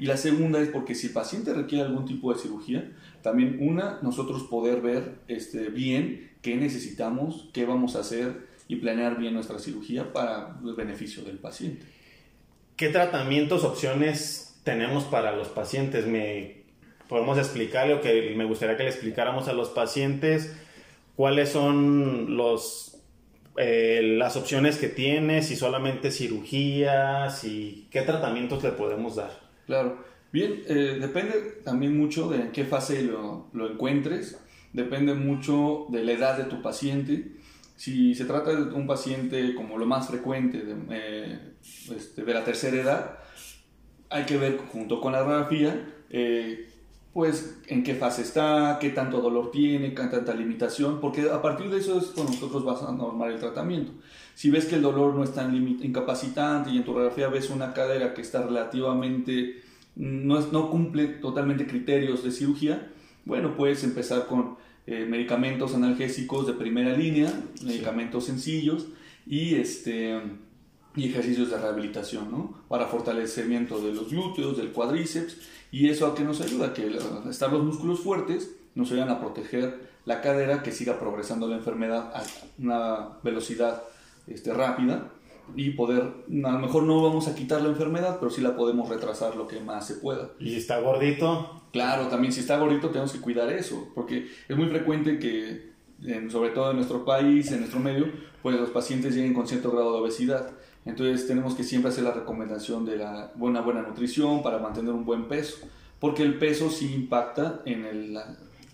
Y 0.00 0.06
la 0.06 0.16
segunda 0.16 0.60
es 0.60 0.68
porque 0.68 0.94
si 0.94 1.08
el 1.08 1.12
paciente 1.12 1.52
requiere 1.52 1.84
algún 1.84 2.04
tipo 2.04 2.32
de 2.32 2.40
cirugía, 2.40 2.90
también 3.22 3.58
una, 3.60 4.00
nosotros 4.02 4.44
poder 4.44 4.80
ver 4.80 5.20
este, 5.28 5.68
bien 5.68 6.32
qué 6.42 6.56
necesitamos, 6.56 7.48
qué 7.52 7.66
vamos 7.66 7.94
a 7.94 8.00
hacer 8.00 8.48
y 8.66 8.76
planear 8.76 9.18
bien 9.18 9.34
nuestra 9.34 9.58
cirugía 9.58 10.12
para 10.12 10.58
el 10.64 10.74
beneficio 10.74 11.22
del 11.22 11.38
paciente. 11.38 11.86
¿Qué 12.76 12.88
tratamientos, 12.88 13.64
opciones 13.64 14.60
tenemos 14.64 15.04
para 15.04 15.36
los 15.36 15.48
pacientes? 15.48 16.06
Me 16.06 16.61
podemos 17.12 17.36
explicarle 17.36 17.92
o 17.92 18.00
que 18.00 18.32
me 18.34 18.46
gustaría 18.46 18.74
que 18.78 18.84
le 18.84 18.88
explicáramos 18.88 19.46
a 19.46 19.52
los 19.52 19.68
pacientes 19.68 20.56
cuáles 21.14 21.50
son 21.50 22.38
los, 22.38 23.02
eh, 23.58 24.00
las 24.16 24.38
opciones 24.38 24.78
que 24.78 24.88
tiene, 24.88 25.42
si 25.42 25.54
solamente 25.54 26.10
cirugía, 26.10 27.28
si 27.28 27.86
qué 27.90 28.00
tratamientos 28.00 28.62
le 28.62 28.70
podemos 28.70 29.16
dar. 29.16 29.30
Claro, 29.66 30.02
bien, 30.32 30.62
eh, 30.66 30.96
depende 30.98 31.34
también 31.62 31.98
mucho 31.98 32.30
de 32.30 32.40
en 32.40 32.50
qué 32.50 32.64
fase 32.64 33.02
lo, 33.02 33.50
lo, 33.52 33.70
encuentres, 33.70 34.42
depende 34.72 35.12
mucho 35.12 35.84
de 35.90 36.04
la 36.04 36.12
edad 36.12 36.38
de 36.38 36.44
tu 36.44 36.62
paciente. 36.62 37.32
Si 37.76 38.14
se 38.14 38.24
trata 38.24 38.54
de 38.54 38.72
un 38.72 38.86
paciente 38.86 39.54
como 39.54 39.76
lo 39.76 39.84
más 39.84 40.08
frecuente 40.08 40.62
de, 40.62 40.76
eh, 40.88 41.38
este, 41.94 42.24
de 42.24 42.32
la 42.32 42.42
tercera 42.42 42.80
edad, 42.80 43.18
hay 44.08 44.24
que 44.24 44.38
ver 44.38 44.56
junto 44.72 44.98
con 44.98 45.12
la 45.12 45.22
radiografía 45.22 45.88
pues 47.12 47.58
en 47.66 47.82
qué 47.82 47.94
fase 47.94 48.22
está, 48.22 48.78
qué 48.80 48.90
tanto 48.90 49.20
dolor 49.20 49.50
tiene, 49.50 49.94
qué 49.94 50.02
tanta 50.04 50.34
limitación, 50.34 51.00
porque 51.00 51.28
a 51.30 51.42
partir 51.42 51.68
de 51.68 51.78
eso 51.78 51.98
es 51.98 52.06
cuando 52.06 52.32
nosotros 52.32 52.64
vas 52.64 52.82
a 52.82 52.92
normar 52.92 53.30
el 53.30 53.38
tratamiento. 53.38 53.92
Si 54.34 54.50
ves 54.50 54.64
que 54.64 54.76
el 54.76 54.82
dolor 54.82 55.14
no 55.14 55.22
es 55.22 55.34
tan 55.34 55.54
incapacitante 55.54 56.70
y 56.70 56.78
en 56.78 56.84
tu 56.84 56.94
radiografía 56.94 57.28
ves 57.28 57.50
una 57.50 57.74
cadera 57.74 58.14
que 58.14 58.22
está 58.22 58.42
relativamente, 58.42 59.60
no, 59.94 60.38
es, 60.38 60.52
no 60.52 60.70
cumple 60.70 61.06
totalmente 61.06 61.66
criterios 61.66 62.24
de 62.24 62.30
cirugía, 62.30 62.90
bueno, 63.26 63.56
puedes 63.56 63.84
empezar 63.84 64.26
con 64.26 64.56
eh, 64.86 65.06
medicamentos 65.08 65.74
analgésicos 65.74 66.46
de 66.46 66.54
primera 66.54 66.96
línea, 66.96 67.32
medicamentos 67.62 68.24
sencillos 68.24 68.88
y 69.26 69.54
este 69.56 70.20
y 70.94 71.08
ejercicios 71.08 71.50
de 71.50 71.58
rehabilitación, 71.58 72.30
¿no? 72.30 72.54
Para 72.68 72.86
fortalecimiento 72.86 73.80
de 73.80 73.94
los 73.94 74.10
glúteos, 74.10 74.56
del 74.56 74.72
cuádriceps 74.72 75.36
¿Y 75.72 75.88
eso 75.88 76.06
a 76.06 76.14
qué 76.14 76.22
nos 76.22 76.40
ayuda? 76.42 76.74
Que 76.74 76.98
estar 77.30 77.50
los 77.50 77.64
músculos 77.64 78.00
fuertes 78.00 78.54
nos 78.74 78.92
ayudan 78.92 79.08
a 79.08 79.18
proteger 79.18 79.90
la 80.04 80.20
cadera, 80.20 80.62
que 80.62 80.70
siga 80.70 80.98
progresando 80.98 81.48
la 81.48 81.56
enfermedad 81.56 82.12
a 82.14 82.22
una 82.58 83.08
velocidad 83.22 83.82
este, 84.26 84.52
rápida 84.52 85.08
y 85.56 85.70
poder, 85.70 86.02
a 86.02 86.52
lo 86.52 86.58
mejor 86.58 86.82
no 86.82 87.02
vamos 87.02 87.26
a 87.26 87.34
quitar 87.34 87.62
la 87.62 87.70
enfermedad, 87.70 88.18
pero 88.20 88.30
sí 88.30 88.42
la 88.42 88.54
podemos 88.54 88.88
retrasar 88.88 89.34
lo 89.34 89.48
que 89.48 89.60
más 89.60 89.86
se 89.86 89.94
pueda. 89.94 90.30
¿Y 90.38 90.50
si 90.50 90.56
está 90.56 90.78
gordito? 90.80 91.62
Claro, 91.72 92.08
también 92.08 92.32
si 92.34 92.40
está 92.40 92.58
gordito 92.58 92.90
tenemos 92.90 93.12
que 93.12 93.20
cuidar 93.20 93.50
eso, 93.50 93.88
porque 93.94 94.28
es 94.48 94.56
muy 94.56 94.66
frecuente 94.66 95.18
que 95.18 95.72
sobre 96.30 96.50
todo 96.50 96.70
en 96.70 96.76
nuestro 96.76 97.04
país, 97.04 97.50
en 97.50 97.60
nuestro 97.60 97.80
medio, 97.80 98.06
pues 98.42 98.56
los 98.60 98.70
pacientes 98.70 99.14
lleguen 99.14 99.34
con 99.34 99.46
cierto 99.46 99.70
grado 99.70 99.94
de 99.94 100.00
obesidad. 100.00 100.50
Entonces 100.84 101.26
tenemos 101.26 101.54
que 101.54 101.64
siempre 101.64 101.90
hacer 101.90 102.04
la 102.04 102.12
recomendación 102.12 102.84
de 102.84 102.96
la 102.96 103.32
buena, 103.36 103.60
buena 103.60 103.82
nutrición 103.82 104.42
para 104.42 104.58
mantener 104.58 104.92
un 104.92 105.04
buen 105.04 105.28
peso, 105.28 105.66
porque 106.00 106.22
el 106.22 106.38
peso 106.38 106.70
sí 106.70 106.92
impacta 106.94 107.62
en, 107.64 107.84
el, 107.84 108.18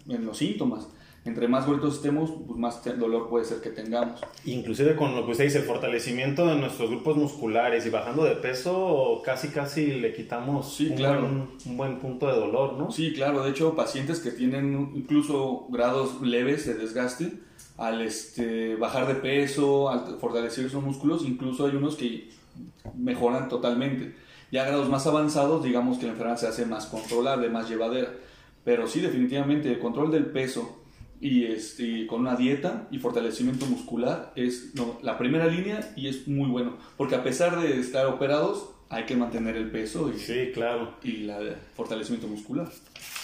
en 0.09 0.25
los 0.25 0.39
síntomas 0.39 0.89
entre 1.29 1.47
más 1.47 1.67
gordos 1.67 1.97
estemos, 1.97 2.33
pues 2.47 2.59
más 2.59 2.83
dolor 2.99 3.29
puede 3.29 3.45
ser 3.45 3.61
que 3.61 3.71
tengamos. 3.71 4.21
Inclusive 4.45 4.97
con 4.97 5.15
lo 5.15 5.25
que 5.25 5.33
usted 5.33 5.45
dice, 5.45 5.59
el 5.59 5.65
fortalecimiento 5.65 6.47
de 6.47 6.57
nuestros 6.57 6.91
grupos 6.91 7.17
musculares 7.17 7.85
y 7.87 7.91
bajando 7.91 8.25
de 8.25 8.37
peso, 8.37 9.21
casi 9.25 9.49
casi 9.49 9.87
le 9.87 10.15
quitamos 10.15 10.81
un, 10.81 10.97
claro. 10.97 11.21
buen, 11.21 11.49
un, 11.67 11.77
buen, 11.77 11.99
punto 11.99 12.29
de 12.29 12.35
dolor, 12.35 12.75
¿no? 12.75 12.91
Sí, 12.91 13.13
claro. 13.13 13.43
De 13.45 13.51
hecho, 13.51 13.75
pacientes 13.77 14.21
que 14.21 14.31
tienen 14.31 14.93
incluso 14.95 15.67
grados 15.69 16.23
leves 16.23 16.67
de 16.67 16.75
desgaste, 16.75 17.33
al 17.79 18.03
este, 18.03 18.75
bajar 18.77 19.07
de 19.07 19.15
peso, 19.15 19.89
al 19.89 20.19
fortalecer 20.19 20.67
esos 20.67 20.83
músculos, 20.83 21.25
incluso 21.25 21.65
hay 21.67 21.77
unos 21.77 21.97
que 21.97 22.29
mejoran 22.97 23.49
totalmente. 23.49 24.15
Ya 24.51 24.65
a 24.65 24.67
grados 24.67 24.89
más 24.89 25.07
avanzados, 25.07 25.63
digamos 25.63 25.99
que 25.99 26.07
la 26.07 26.13
enfermedad 26.13 26.39
se 26.39 26.49
hace 26.49 26.67
más 26.67 26.87
controlable, 26.87 27.49
más 27.49 27.69
llevadera. 27.69 28.13
Pero 28.65 28.87
sí, 28.89 29.01
definitivamente, 29.01 29.71
el 29.71 29.79
control 29.79 30.11
del 30.11 30.27
peso 30.27 30.83
y 31.21 31.45
este, 31.45 32.07
con 32.07 32.21
una 32.21 32.37
dieta 32.37 32.89
y 32.91 32.99
fortalecimiento 32.99 33.67
muscular 33.67 34.33
es 34.37 34.73
la 35.03 35.19
primera 35.19 35.47
línea 35.47 35.93
y 35.97 36.09
es 36.09 36.29
muy 36.29 36.49
bueno, 36.49 36.77
porque 36.97 37.15
a 37.15 37.23
pesar 37.23 37.61
de 37.61 37.79
estar 37.79 38.07
operados, 38.07 38.71
hay 38.91 39.05
que 39.05 39.17
mantener 39.17 39.57
el 39.57 39.71
peso 39.71 40.11
y, 40.15 40.19
sí, 40.19 40.51
claro. 40.55 40.95
y 41.03 41.29
el 41.29 41.57
fortalecimiento 41.75 42.27
muscular. 42.27 42.69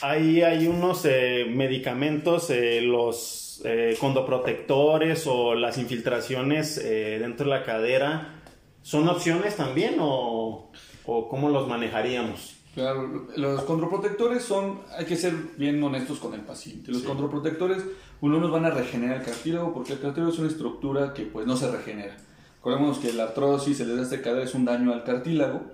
Ahí 0.02 0.42
hay 0.42 0.66
unos 0.66 1.04
eh, 1.06 1.46
medicamentos, 1.48 2.50
eh, 2.50 2.82
los 2.82 3.43
eh, 3.64 3.96
condoprotectores 4.00 5.26
o 5.26 5.54
las 5.54 5.78
infiltraciones 5.78 6.82
dentro 6.82 7.46
de 7.46 7.50
la 7.50 7.64
cadera, 7.64 8.42
¿son 8.82 9.08
opciones 9.08 9.56
también 9.56 9.96
o, 10.00 10.70
o 11.06 11.28
cómo 11.28 11.48
los 11.48 11.68
manejaríamos? 11.68 12.54
Claro, 12.74 13.28
los 13.36 13.62
controprotectores 13.62 14.42
son, 14.42 14.80
hay 14.98 15.04
que 15.04 15.14
ser 15.14 15.32
bien 15.56 15.80
honestos 15.80 16.18
con 16.18 16.34
el 16.34 16.40
paciente. 16.40 16.90
Los 16.90 17.02
controprotectores, 17.02 17.84
uno 18.20 18.40
nos 18.40 18.50
van 18.50 18.64
a 18.64 18.70
regenerar 18.70 19.18
el 19.18 19.22
cartílago 19.24 19.72
porque 19.72 19.92
el 19.92 20.00
cartílago 20.00 20.32
es 20.32 20.38
una 20.40 20.48
estructura 20.48 21.14
que 21.14 21.22
pues 21.22 21.46
no 21.46 21.56
se 21.56 21.70
regenera. 21.70 22.16
Recordemos 22.56 22.98
que 22.98 23.12
la 23.12 23.24
artrosis, 23.24 23.78
el 23.78 23.88
desgaste 23.88 24.16
de 24.16 24.22
cadera 24.22 24.44
es 24.44 24.54
un 24.54 24.64
daño 24.64 24.92
al 24.92 25.04
cartílago 25.04 25.70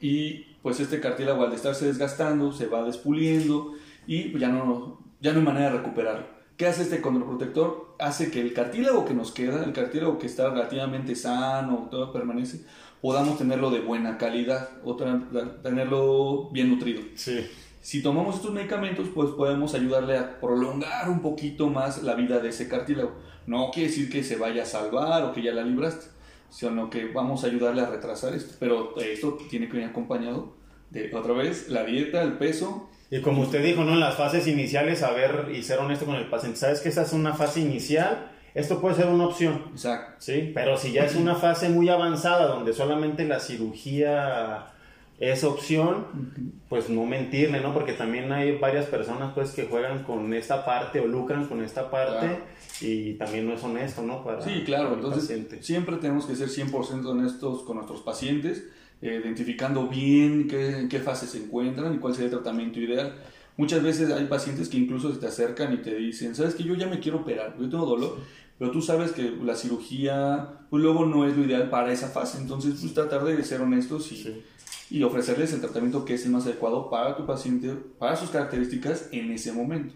y 0.00 0.44
pues 0.62 0.78
este 0.78 1.00
cartílago 1.00 1.44
al 1.44 1.52
estarse 1.52 1.86
desgastando 1.86 2.52
se 2.52 2.66
va 2.66 2.84
despuliendo 2.84 3.72
y 4.06 4.38
ya 4.38 4.48
no, 4.48 5.00
ya 5.20 5.32
no 5.32 5.40
hay 5.40 5.44
manera 5.44 5.70
de 5.70 5.78
recuperarlo. 5.78 6.35
¿Qué 6.56 6.66
hace 6.66 6.82
este 6.82 7.02
controprotector? 7.02 7.94
Hace 7.98 8.30
que 8.30 8.40
el 8.40 8.54
cartílago 8.54 9.04
que 9.04 9.12
nos 9.12 9.30
queda, 9.30 9.62
el 9.62 9.74
cartílago 9.74 10.18
que 10.18 10.26
está 10.26 10.48
relativamente 10.48 11.14
sano, 11.14 11.88
todo 11.90 12.12
permanece, 12.12 12.64
podamos 13.02 13.36
tenerlo 13.36 13.70
de 13.70 13.80
buena 13.80 14.16
calidad 14.16 14.70
o 14.82 14.96
tenerlo 14.96 16.48
bien 16.50 16.70
nutrido. 16.70 17.02
Sí. 17.14 17.46
Si 17.82 18.02
tomamos 18.02 18.36
estos 18.36 18.52
medicamentos, 18.52 19.08
pues 19.14 19.30
podemos 19.30 19.74
ayudarle 19.74 20.16
a 20.16 20.40
prolongar 20.40 21.10
un 21.10 21.20
poquito 21.20 21.68
más 21.68 22.02
la 22.02 22.14
vida 22.14 22.38
de 22.38 22.48
ese 22.48 22.68
cartílago. 22.68 23.12
No 23.46 23.70
quiere 23.70 23.90
decir 23.90 24.10
que 24.10 24.24
se 24.24 24.36
vaya 24.36 24.62
a 24.62 24.66
salvar 24.66 25.24
o 25.24 25.32
que 25.32 25.42
ya 25.42 25.52
la 25.52 25.62
libraste, 25.62 26.06
sino 26.48 26.88
que 26.88 27.06
vamos 27.12 27.44
a 27.44 27.48
ayudarle 27.48 27.82
a 27.82 27.90
retrasar 27.90 28.34
esto. 28.34 28.54
Pero 28.58 28.96
esto 28.98 29.36
tiene 29.50 29.66
que 29.66 29.74
venir 29.74 29.90
acompañado 29.90 30.54
de, 30.90 31.14
otra 31.14 31.32
vez, 31.34 31.68
la 31.68 31.84
dieta, 31.84 32.22
el 32.22 32.34
peso. 32.34 32.88
Y 33.10 33.20
como 33.20 33.42
usted 33.42 33.62
dijo, 33.62 33.84
¿no? 33.84 33.92
En 33.92 34.00
las 34.00 34.16
fases 34.16 34.46
iniciales, 34.46 35.02
a 35.02 35.12
ver 35.12 35.48
y 35.54 35.62
ser 35.62 35.78
honesto 35.78 36.06
con 36.06 36.16
el 36.16 36.28
paciente. 36.28 36.58
¿Sabes 36.58 36.80
que 36.80 36.88
esa 36.88 37.02
es 37.02 37.12
una 37.12 37.34
fase 37.34 37.60
inicial? 37.60 38.32
Esto 38.54 38.80
puede 38.80 38.96
ser 38.96 39.06
una 39.06 39.26
opción. 39.26 39.64
Exacto. 39.72 40.14
Sí, 40.18 40.50
pero 40.54 40.76
si 40.76 40.92
ya 40.92 41.04
es 41.04 41.14
una 41.14 41.34
fase 41.36 41.68
muy 41.68 41.88
avanzada 41.88 42.46
donde 42.46 42.72
solamente 42.72 43.24
la 43.24 43.38
cirugía 43.38 44.72
es 45.18 45.44
opción, 45.44 46.52
pues 46.68 46.90
no 46.90 47.06
mentirle, 47.06 47.60
¿no? 47.60 47.72
Porque 47.72 47.94
también 47.94 48.30
hay 48.32 48.58
varias 48.58 48.86
personas 48.86 49.32
pues 49.34 49.52
que 49.52 49.64
juegan 49.64 50.02
con 50.04 50.34
esta 50.34 50.64
parte 50.64 51.00
o 51.00 51.06
lucran 51.06 51.46
con 51.46 51.62
esta 51.62 51.90
parte 51.90 52.38
y 52.82 53.14
también 53.14 53.46
no 53.46 53.54
es 53.54 53.64
honesto, 53.64 54.02
¿no? 54.02 54.22
Para, 54.22 54.42
sí, 54.42 54.62
claro, 54.64 54.92
entonces 54.94 55.30
siempre 55.60 55.96
tenemos 55.96 56.26
que 56.26 56.36
ser 56.36 56.48
100% 56.48 57.06
honestos 57.06 57.62
con 57.62 57.76
nuestros 57.76 58.02
pacientes, 58.02 58.64
eh, 59.06 59.20
identificando 59.22 59.86
bien 59.86 60.48
qué, 60.48 60.78
en 60.80 60.88
qué 60.88 60.98
fase 60.98 61.26
se 61.26 61.38
encuentran 61.38 61.94
y 61.94 61.98
cuál 61.98 62.14
sería 62.14 62.26
el 62.26 62.34
tratamiento 62.34 62.80
ideal. 62.80 63.14
Muchas 63.56 63.82
veces 63.82 64.10
hay 64.10 64.26
pacientes 64.26 64.68
que 64.68 64.76
incluso 64.76 65.12
se 65.12 65.20
te 65.20 65.26
acercan 65.26 65.72
y 65.72 65.78
te 65.78 65.94
dicen, 65.94 66.34
sabes 66.34 66.54
que 66.54 66.64
yo 66.64 66.74
ya 66.74 66.86
me 66.86 66.98
quiero 66.98 67.18
operar, 67.18 67.56
yo 67.58 67.70
tengo 67.70 67.86
dolor, 67.86 68.18
pero 68.58 68.70
tú 68.70 68.82
sabes 68.82 69.12
que 69.12 69.22
la 69.42 69.54
cirugía, 69.54 70.60
pues 70.68 70.82
luego 70.82 71.06
no 71.06 71.26
es 71.26 71.36
lo 71.36 71.44
ideal 71.44 71.70
para 71.70 71.92
esa 71.92 72.08
fase. 72.08 72.38
Entonces, 72.38 72.74
pues 72.80 72.92
tratar 72.94 73.24
de 73.24 73.42
ser 73.44 73.60
honestos 73.60 74.10
y, 74.12 74.42
y 74.90 75.02
ofrecerles 75.02 75.52
el 75.52 75.60
tratamiento 75.60 76.04
que 76.04 76.14
es 76.14 76.24
el 76.24 76.32
más 76.32 76.44
adecuado 76.44 76.90
para 76.90 77.16
tu 77.16 77.26
paciente, 77.26 77.74
para 77.98 78.16
sus 78.16 78.30
características 78.30 79.08
en 79.12 79.30
ese 79.30 79.52
momento. 79.52 79.94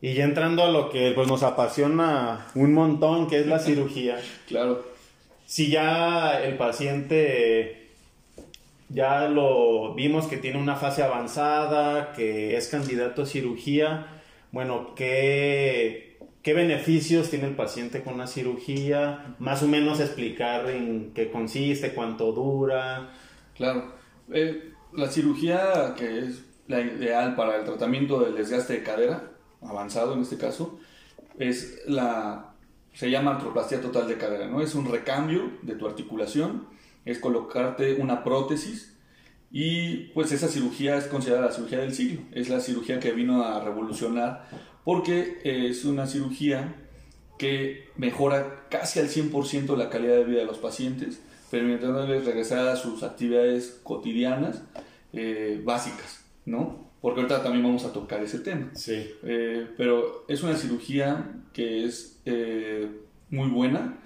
Y 0.00 0.14
ya 0.14 0.24
entrando 0.24 0.62
a 0.62 0.70
lo 0.70 0.90
que 0.90 1.12
pues, 1.14 1.26
nos 1.26 1.42
apasiona 1.42 2.46
un 2.54 2.72
montón, 2.72 3.28
que 3.28 3.40
es 3.40 3.46
la 3.46 3.58
cirugía. 3.58 4.18
claro. 4.48 4.84
Si 5.44 5.70
ya 5.70 6.42
el 6.42 6.56
paciente 6.56 7.87
ya 8.88 9.28
lo 9.28 9.94
vimos 9.94 10.26
que 10.26 10.36
tiene 10.36 10.58
una 10.58 10.76
fase 10.76 11.02
avanzada, 11.02 12.12
que 12.12 12.56
es 12.56 12.68
candidato 12.68 13.22
a 13.22 13.26
cirugía, 13.26 14.06
bueno, 14.50 14.94
¿qué, 14.94 16.08
qué 16.42 16.54
beneficios 16.54 17.28
tiene 17.30 17.46
el 17.46 17.56
paciente 17.56 18.02
con 18.02 18.16
la 18.16 18.26
cirugía, 18.26 19.36
más 19.38 19.62
o 19.62 19.68
menos 19.68 20.00
explicar 20.00 20.68
en 20.70 21.12
qué 21.12 21.30
consiste, 21.30 21.92
cuánto 21.92 22.32
dura. 22.32 23.10
Claro, 23.54 23.92
eh, 24.32 24.72
la 24.94 25.08
cirugía 25.08 25.94
que 25.96 26.20
es 26.20 26.44
la 26.66 26.80
ideal 26.80 27.34
para 27.34 27.56
el 27.56 27.64
tratamiento 27.64 28.20
del 28.20 28.34
desgaste 28.34 28.74
de 28.74 28.82
cadera, 28.82 29.30
avanzado 29.60 30.14
en 30.14 30.20
este 30.20 30.38
caso, 30.38 30.78
es 31.38 31.82
la, 31.86 32.54
se 32.92 33.10
llama 33.10 33.32
artroplastia 33.32 33.80
total 33.80 34.08
de 34.08 34.16
cadera, 34.16 34.46
¿no? 34.46 34.60
Es 34.60 34.74
un 34.74 34.90
recambio 34.90 35.52
de 35.62 35.74
tu 35.74 35.86
articulación, 35.86 36.66
es 37.10 37.18
colocarte 37.18 37.94
una 37.94 38.24
prótesis 38.24 38.96
y 39.50 40.08
pues 40.14 40.30
esa 40.32 40.48
cirugía 40.48 40.96
es 40.96 41.04
considerada 41.04 41.46
la 41.46 41.52
cirugía 41.52 41.78
del 41.78 41.94
siglo, 41.94 42.20
es 42.32 42.48
la 42.48 42.60
cirugía 42.60 43.00
que 43.00 43.12
vino 43.12 43.44
a 43.44 43.64
revolucionar 43.64 44.48
porque 44.84 45.38
es 45.44 45.84
una 45.84 46.06
cirugía 46.06 46.74
que 47.38 47.88
mejora 47.96 48.66
casi 48.68 48.98
al 48.98 49.08
100% 49.08 49.76
la 49.76 49.88
calidad 49.88 50.16
de 50.16 50.24
vida 50.24 50.40
de 50.40 50.46
los 50.46 50.58
pacientes, 50.58 51.20
permitiéndoles 51.50 52.26
regresar 52.26 52.68
a 52.68 52.76
sus 52.76 53.02
actividades 53.02 53.80
cotidianas 53.82 54.62
eh, 55.12 55.62
básicas, 55.64 56.24
¿no? 56.44 56.88
Porque 57.00 57.20
ahorita 57.20 57.42
también 57.42 57.64
vamos 57.64 57.84
a 57.84 57.92
tocar 57.92 58.22
ese 58.22 58.40
tema. 58.40 58.70
Sí. 58.74 59.08
Eh, 59.22 59.68
pero 59.76 60.24
es 60.28 60.42
una 60.42 60.56
cirugía 60.56 61.30
que 61.52 61.84
es 61.84 62.20
eh, 62.24 62.88
muy 63.30 63.48
buena, 63.48 63.98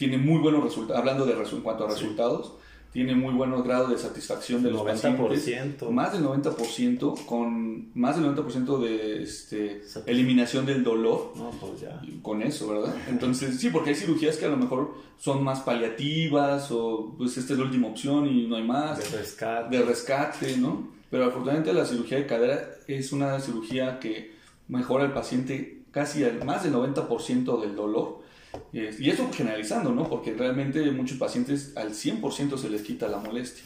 tiene 0.00 0.16
muy 0.16 0.38
buenos 0.38 0.64
resultados, 0.64 0.98
hablando 0.98 1.26
de 1.26 1.34
en 1.34 1.60
cuanto 1.60 1.84
a 1.84 1.90
resultados, 1.90 2.54
tiene 2.90 3.14
muy 3.14 3.34
buenos 3.34 3.62
grados 3.62 3.90
de 3.90 3.98
satisfacción 3.98 4.62
de 4.62 4.70
los 4.70 4.80
90%. 4.80 5.28
pacientes. 5.28 5.90
Más 5.90 6.14
del 6.14 6.24
90%, 6.24 7.26
con 7.26 7.90
más 7.94 8.16
del 8.16 8.34
90% 8.34 8.78
de 8.80 9.22
este, 9.22 9.82
eliminación 10.06 10.64
del 10.64 10.82
dolor. 10.82 11.34
No, 11.36 11.50
pues 11.50 11.82
ya. 11.82 12.00
Con 12.22 12.40
eso, 12.40 12.68
¿verdad? 12.68 12.94
Entonces, 13.10 13.60
sí, 13.60 13.68
porque 13.68 13.90
hay 13.90 13.96
cirugías 13.96 14.38
que 14.38 14.46
a 14.46 14.48
lo 14.48 14.56
mejor 14.56 14.94
son 15.18 15.44
más 15.44 15.60
paliativas 15.60 16.70
o 16.70 17.14
pues 17.18 17.36
esta 17.36 17.52
es 17.52 17.58
la 17.58 17.66
última 17.66 17.88
opción 17.88 18.26
y 18.26 18.46
no 18.46 18.56
hay 18.56 18.64
más. 18.64 18.98
De 18.98 19.18
rescate. 19.18 19.76
De 19.76 19.84
rescate, 19.84 20.56
¿no? 20.56 20.88
Pero 21.10 21.26
afortunadamente 21.26 21.74
la 21.74 21.84
cirugía 21.84 22.16
de 22.16 22.24
cadera 22.24 22.70
es 22.88 23.12
una 23.12 23.38
cirugía 23.38 24.00
que 24.00 24.32
mejora 24.66 25.04
al 25.04 25.12
paciente 25.12 25.82
casi 25.90 26.24
al 26.24 26.42
más 26.42 26.64
del 26.64 26.72
90% 26.72 27.60
del 27.60 27.76
dolor 27.76 28.29
y 28.72 29.10
eso 29.10 29.28
generalizando, 29.32 29.92
¿no? 29.92 30.08
Porque 30.08 30.32
realmente 30.34 30.90
muchos 30.90 31.18
pacientes 31.18 31.72
al 31.76 31.90
100% 31.90 32.56
se 32.56 32.70
les 32.70 32.82
quita 32.82 33.08
la 33.08 33.18
molestia. 33.18 33.64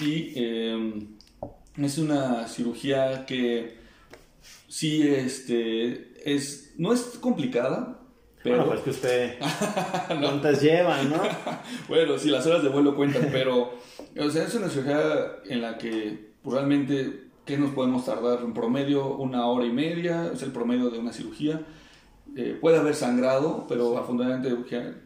Y 0.00 0.32
em, 0.36 1.08
es 1.76 1.98
una 1.98 2.48
cirugía 2.48 3.26
que 3.26 3.76
sí 4.68 5.06
este, 5.06 6.12
es, 6.24 6.74
no 6.78 6.92
es 6.92 7.18
complicada, 7.20 7.98
pero... 8.42 8.58
Bueno, 8.58 8.70
pues 8.72 8.80
que 8.82 8.90
usted... 8.90 9.38
¿Cuántas 10.08 10.62
lleva, 10.62 11.02
no? 11.02 11.22
bueno, 11.88 12.18
sí, 12.18 12.28
las 12.28 12.46
horas 12.46 12.62
de 12.62 12.68
vuelo 12.68 12.96
cuentan, 12.96 13.28
pero... 13.30 13.74
O 14.18 14.30
sea, 14.30 14.44
es 14.44 14.54
una 14.54 14.68
cirugía 14.68 15.00
en 15.46 15.62
la 15.62 15.78
que 15.78 16.32
realmente, 16.44 17.28
¿qué 17.44 17.56
nos 17.56 17.72
podemos 17.72 18.04
tardar? 18.04 18.40
En 18.42 18.52
promedio, 18.52 19.14
una 19.16 19.46
hora 19.46 19.64
y 19.64 19.70
media, 19.70 20.30
es 20.32 20.42
el 20.42 20.52
promedio 20.52 20.90
de 20.90 20.98
una 20.98 21.12
cirugía 21.12 21.60
eh, 22.36 22.56
puede 22.60 22.78
haber 22.78 22.94
sangrado, 22.94 23.66
pero 23.68 23.98
afortunadamente, 23.98 24.48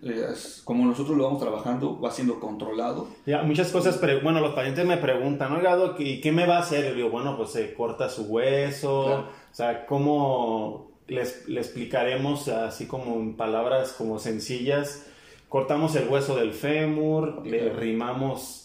eh, 0.03 0.27
como 0.65 0.87
nosotros 0.87 1.17
lo 1.17 1.25
vamos 1.25 1.41
trabajando, 1.41 2.01
va 2.01 2.11
siendo 2.11 2.39
controlado. 2.39 3.09
Ya, 3.27 3.43
muchas 3.43 3.73
cosas, 3.73 3.99
pero 3.99 4.21
bueno, 4.21 4.41
los 4.41 4.55
pacientes 4.55 4.87
me 4.87 4.97
preguntan, 4.97 5.53
oiga, 5.53 5.77
¿y 5.99 6.21
qué 6.21 6.33
me 6.33 6.47
va 6.47 6.59
a 6.59 6.61
hacer? 6.61 6.95
Digo, 6.95 7.11
bueno, 7.11 7.37
pues 7.37 7.51
se 7.51 7.75
corta 7.75 8.09
su 8.09 8.25
hueso, 8.25 9.07
o 9.07 9.25
sea, 9.51 9.87
¿cómo, 9.87 10.87
les, 11.09 11.49
le 11.49 11.61
explicaremos 11.61 12.49
así 12.49 12.87
como 12.87 13.17
en 13.17 13.37
palabras 13.37 13.93
como 13.93 14.19
sencillas. 14.19 15.07
Cortamos 15.49 15.95
el 15.97 16.09
hueso 16.09 16.37
del 16.37 16.53
fémur, 16.53 17.47
le 17.47 17.71
rimamos 17.71 18.63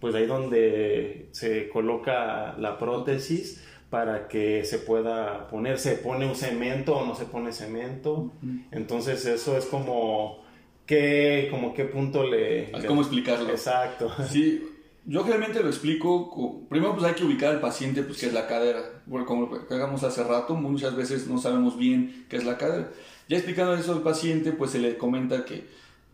pues 0.00 0.14
ahí 0.14 0.26
donde 0.26 1.28
se 1.30 1.68
coloca 1.68 2.54
la 2.58 2.78
prótesis 2.78 3.64
para 3.90 4.28
que 4.28 4.64
se 4.64 4.78
pueda 4.78 5.46
poner, 5.48 5.78
se 5.78 5.92
pone 5.92 6.26
un 6.26 6.34
cemento 6.34 6.96
o 6.96 7.06
no 7.06 7.14
se 7.14 7.24
pone 7.24 7.52
cemento. 7.52 8.32
Entonces 8.70 9.24
eso 9.26 9.56
es 9.56 9.66
como 9.66 10.44
qué, 10.86 11.48
como 11.50 11.72
qué 11.72 11.84
punto 11.84 12.24
le... 12.24 12.72
¿Cómo 12.86 13.02
explicarlo? 13.02 13.48
Exacto. 13.50 14.10
Sí, 14.28 14.62
yo 15.04 15.22
generalmente 15.22 15.62
lo 15.62 15.68
explico, 15.68 16.66
primero 16.68 16.94
pues 16.94 17.06
hay 17.06 17.14
que 17.14 17.24
ubicar 17.24 17.50
al 17.50 17.60
paciente, 17.60 18.02
pues 18.02 18.18
que 18.18 18.26
es 18.26 18.32
la 18.32 18.48
cadera, 18.48 18.80
porque 19.08 19.24
como 19.24 19.54
hagamos 19.70 20.02
hace 20.02 20.24
rato, 20.24 20.56
muchas 20.56 20.96
veces 20.96 21.28
no 21.28 21.38
sabemos 21.38 21.78
bien 21.78 22.26
qué 22.28 22.36
es 22.36 22.44
la 22.44 22.58
cadera. 22.58 22.90
Ya 23.28 23.36
explicando 23.36 23.74
eso 23.74 23.92
al 23.92 24.02
paciente, 24.02 24.50
pues 24.52 24.72
se 24.72 24.80
le 24.80 24.96
comenta 24.96 25.44
que 25.44 25.64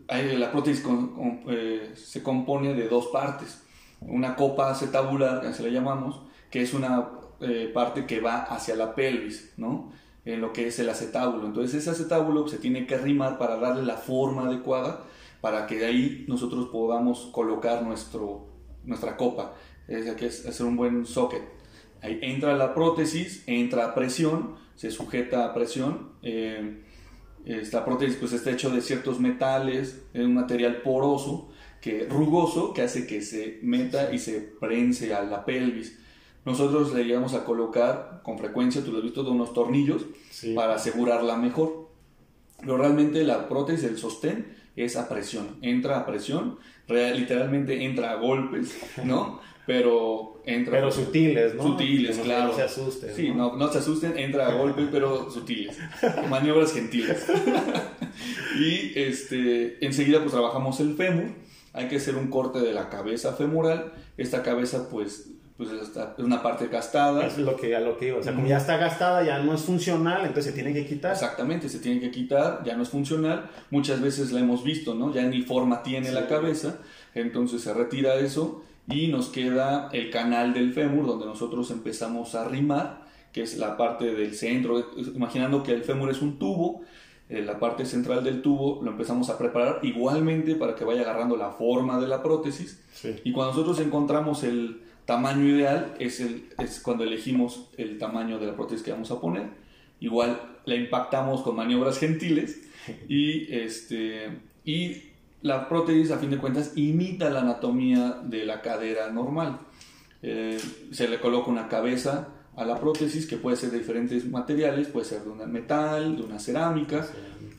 la 0.08 0.52
prótesis 0.52 0.84
eh, 1.48 1.92
se 1.94 2.22
compone 2.22 2.74
de 2.74 2.88
dos 2.88 3.06
partes. 3.06 3.62
Una 4.00 4.36
copa 4.36 4.70
acetabular, 4.70 5.46
así 5.46 5.62
le 5.62 5.72
llamamos, 5.72 6.20
que 6.50 6.60
es 6.60 6.74
una 6.74 7.08
eh, 7.42 7.70
parte 7.72 8.06
que 8.06 8.20
va 8.20 8.42
hacia 8.42 8.74
la 8.76 8.94
pelvis, 8.94 9.52
¿no? 9.56 9.92
En 10.24 10.40
lo 10.40 10.52
que 10.52 10.68
es 10.68 10.78
el 10.78 10.88
acetábulo. 10.88 11.46
Entonces 11.46 11.74
ese 11.74 11.90
acetábulo 11.90 12.48
se 12.48 12.58
tiene 12.58 12.86
que 12.86 12.94
arrimar 12.94 13.38
para 13.38 13.56
darle 13.56 13.84
la 13.84 13.96
forma 13.96 14.46
adecuada 14.46 15.04
para 15.40 15.66
que 15.66 15.78
de 15.78 15.86
ahí 15.86 16.24
nosotros 16.28 16.68
podamos 16.68 17.28
colocar 17.32 17.82
nuestro 17.82 18.52
nuestra 18.84 19.16
copa, 19.16 19.54
es, 19.88 20.06
es 20.06 20.46
hacer 20.46 20.66
un 20.66 20.76
buen 20.76 21.06
socket. 21.06 21.42
Ahí 22.00 22.18
entra 22.22 22.56
la 22.56 22.74
prótesis, 22.74 23.44
entra 23.46 23.94
presión, 23.94 24.56
se 24.74 24.90
sujeta 24.90 25.44
a 25.44 25.54
presión. 25.54 26.10
Eh, 26.22 26.82
esta 27.44 27.84
prótesis 27.84 28.16
pues 28.16 28.32
está 28.32 28.50
hecho 28.50 28.70
de 28.70 28.80
ciertos 28.80 29.20
metales, 29.20 30.02
es 30.12 30.24
un 30.24 30.34
material 30.34 30.82
poroso, 30.82 31.50
que, 31.80 32.06
rugoso, 32.08 32.72
que 32.72 32.82
hace 32.82 33.06
que 33.06 33.22
se 33.22 33.58
meta 33.62 34.12
y 34.12 34.18
se 34.18 34.40
prense 34.40 35.14
a 35.14 35.22
la 35.22 35.44
pelvis. 35.44 35.98
Nosotros 36.44 36.92
le 36.92 37.04
llegamos 37.04 37.34
a 37.34 37.44
colocar 37.44 38.20
con 38.22 38.38
frecuencia, 38.38 38.82
tú 38.84 38.92
lo 38.92 38.98
has 38.98 39.04
visto, 39.04 39.22
de 39.22 39.30
unos 39.30 39.52
tornillos 39.52 40.04
para 40.54 40.74
asegurarla 40.74 41.36
mejor. 41.36 41.88
Pero 42.60 42.76
realmente 42.76 43.22
la 43.24 43.48
prótesis, 43.48 43.84
el 43.84 43.98
sostén, 43.98 44.56
es 44.74 44.96
a 44.96 45.08
presión. 45.08 45.58
Entra 45.60 45.98
a 45.98 46.06
presión 46.06 46.58
literalmente 47.14 47.84
entra 47.84 48.12
a 48.12 48.14
golpes, 48.16 48.76
¿no? 49.04 49.40
Pero 49.66 50.42
entra... 50.44 50.72
Pero 50.72 50.90
sutiles, 50.90 51.54
¿no? 51.54 51.62
Sutiles, 51.62 52.18
claro. 52.18 52.48
No 52.48 52.56
se 52.56 52.62
asusten. 52.62 53.14
Sí, 53.14 53.30
¿no? 53.30 53.56
No, 53.56 53.70
se 53.70 53.78
asusten, 53.78 54.18
entra 54.18 54.48
a 54.48 54.54
golpes, 54.58 54.88
pero 54.90 55.30
sutiles. 55.30 55.78
Maniobras 56.28 56.72
gentiles. 56.72 57.24
y 58.58 58.98
este, 58.98 59.84
enseguida 59.86 60.18
pues 60.18 60.32
trabajamos 60.32 60.80
el 60.80 60.96
fémur. 60.96 61.30
Hay 61.74 61.86
que 61.86 61.96
hacer 61.96 62.16
un 62.16 62.26
corte 62.26 62.58
de 62.58 62.72
la 62.72 62.88
cabeza 62.88 63.34
femoral. 63.34 63.92
Esta 64.16 64.42
cabeza 64.42 64.88
pues 64.90 65.30
pues 65.56 65.70
es 65.70 65.90
una 66.18 66.42
parte 66.42 66.68
gastada. 66.68 67.26
Es 67.26 67.38
lo 67.38 67.56
que, 67.56 67.70
ya 67.70 67.80
lo 67.80 67.98
que 67.98 68.08
iba. 68.08 68.18
O 68.18 68.22
sea, 68.22 68.34
como 68.34 68.46
ya 68.46 68.56
está 68.56 68.76
gastada, 68.76 69.22
ya 69.22 69.38
no 69.40 69.54
es 69.54 69.62
funcional, 69.62 70.22
entonces 70.22 70.46
se 70.46 70.52
tiene 70.52 70.72
que 70.72 70.86
quitar. 70.86 71.12
Exactamente, 71.12 71.68
se 71.68 71.78
tiene 71.78 72.00
que 72.00 72.10
quitar, 72.10 72.62
ya 72.64 72.76
no 72.76 72.82
es 72.82 72.88
funcional. 72.88 73.50
Muchas 73.70 74.00
veces 74.00 74.32
la 74.32 74.40
hemos 74.40 74.64
visto, 74.64 74.94
¿no? 74.94 75.12
Ya 75.12 75.22
ni 75.24 75.42
forma 75.42 75.82
tiene 75.82 76.10
la 76.10 76.26
cabeza, 76.26 76.78
entonces 77.14 77.62
se 77.62 77.74
retira 77.74 78.14
eso 78.16 78.64
y 78.88 79.08
nos 79.08 79.28
queda 79.28 79.90
el 79.92 80.10
canal 80.10 80.54
del 80.54 80.72
fémur 80.72 81.06
donde 81.06 81.26
nosotros 81.26 81.70
empezamos 81.70 82.34
a 82.34 82.48
rimar, 82.48 83.02
que 83.32 83.42
es 83.42 83.56
la 83.58 83.76
parte 83.76 84.12
del 84.12 84.34
centro, 84.34 84.92
imaginando 85.14 85.62
que 85.62 85.72
el 85.72 85.84
fémur 85.84 86.10
es 86.10 86.22
un 86.22 86.38
tubo, 86.38 86.82
eh, 87.28 87.42
la 87.42 87.58
parte 87.58 87.86
central 87.86 88.24
del 88.24 88.42
tubo 88.42 88.80
lo 88.82 88.90
empezamos 88.90 89.30
a 89.30 89.38
preparar 89.38 89.78
igualmente 89.82 90.54
para 90.54 90.74
que 90.74 90.84
vaya 90.84 91.02
agarrando 91.02 91.36
la 91.36 91.50
forma 91.50 92.00
de 92.00 92.08
la 92.08 92.22
prótesis. 92.22 92.80
Y 93.24 93.32
cuando 93.32 93.52
nosotros 93.52 93.80
encontramos 93.80 94.42
el 94.44 94.82
tamaño 95.12 95.46
ideal 95.46 95.94
es, 95.98 96.20
el, 96.20 96.48
es 96.58 96.80
cuando 96.80 97.04
elegimos 97.04 97.68
el 97.76 97.98
tamaño 97.98 98.38
de 98.38 98.46
la 98.46 98.56
prótesis 98.56 98.82
que 98.82 98.92
vamos 98.92 99.10
a 99.10 99.20
poner. 99.20 99.46
Igual 100.00 100.40
la 100.64 100.74
impactamos 100.74 101.42
con 101.42 101.54
maniobras 101.54 101.98
gentiles 101.98 102.62
y, 103.08 103.54
este, 103.54 104.38
y 104.64 105.02
la 105.42 105.68
prótesis 105.68 106.10
a 106.12 106.18
fin 106.18 106.30
de 106.30 106.38
cuentas 106.38 106.72
imita 106.76 107.28
la 107.28 107.40
anatomía 107.40 108.20
de 108.24 108.46
la 108.46 108.62
cadera 108.62 109.10
normal. 109.10 109.58
Eh, 110.22 110.58
se 110.92 111.08
le 111.08 111.20
coloca 111.20 111.50
una 111.50 111.68
cabeza 111.68 112.28
a 112.56 112.64
la 112.64 112.80
prótesis 112.80 113.26
que 113.26 113.36
puede 113.36 113.58
ser 113.58 113.70
de 113.70 113.80
diferentes 113.80 114.26
materiales, 114.26 114.88
puede 114.88 115.04
ser 115.04 115.24
de 115.24 115.28
un 115.28 115.52
metal, 115.52 116.16
de 116.16 116.22
una 116.22 116.38
cerámica, 116.38 117.06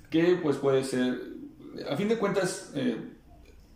que 0.10 0.40
pues 0.42 0.58
puede 0.58 0.84
ser, 0.84 1.22
a 1.88 1.96
fin 1.96 2.08
de 2.08 2.18
cuentas, 2.18 2.72
eh, 2.74 2.98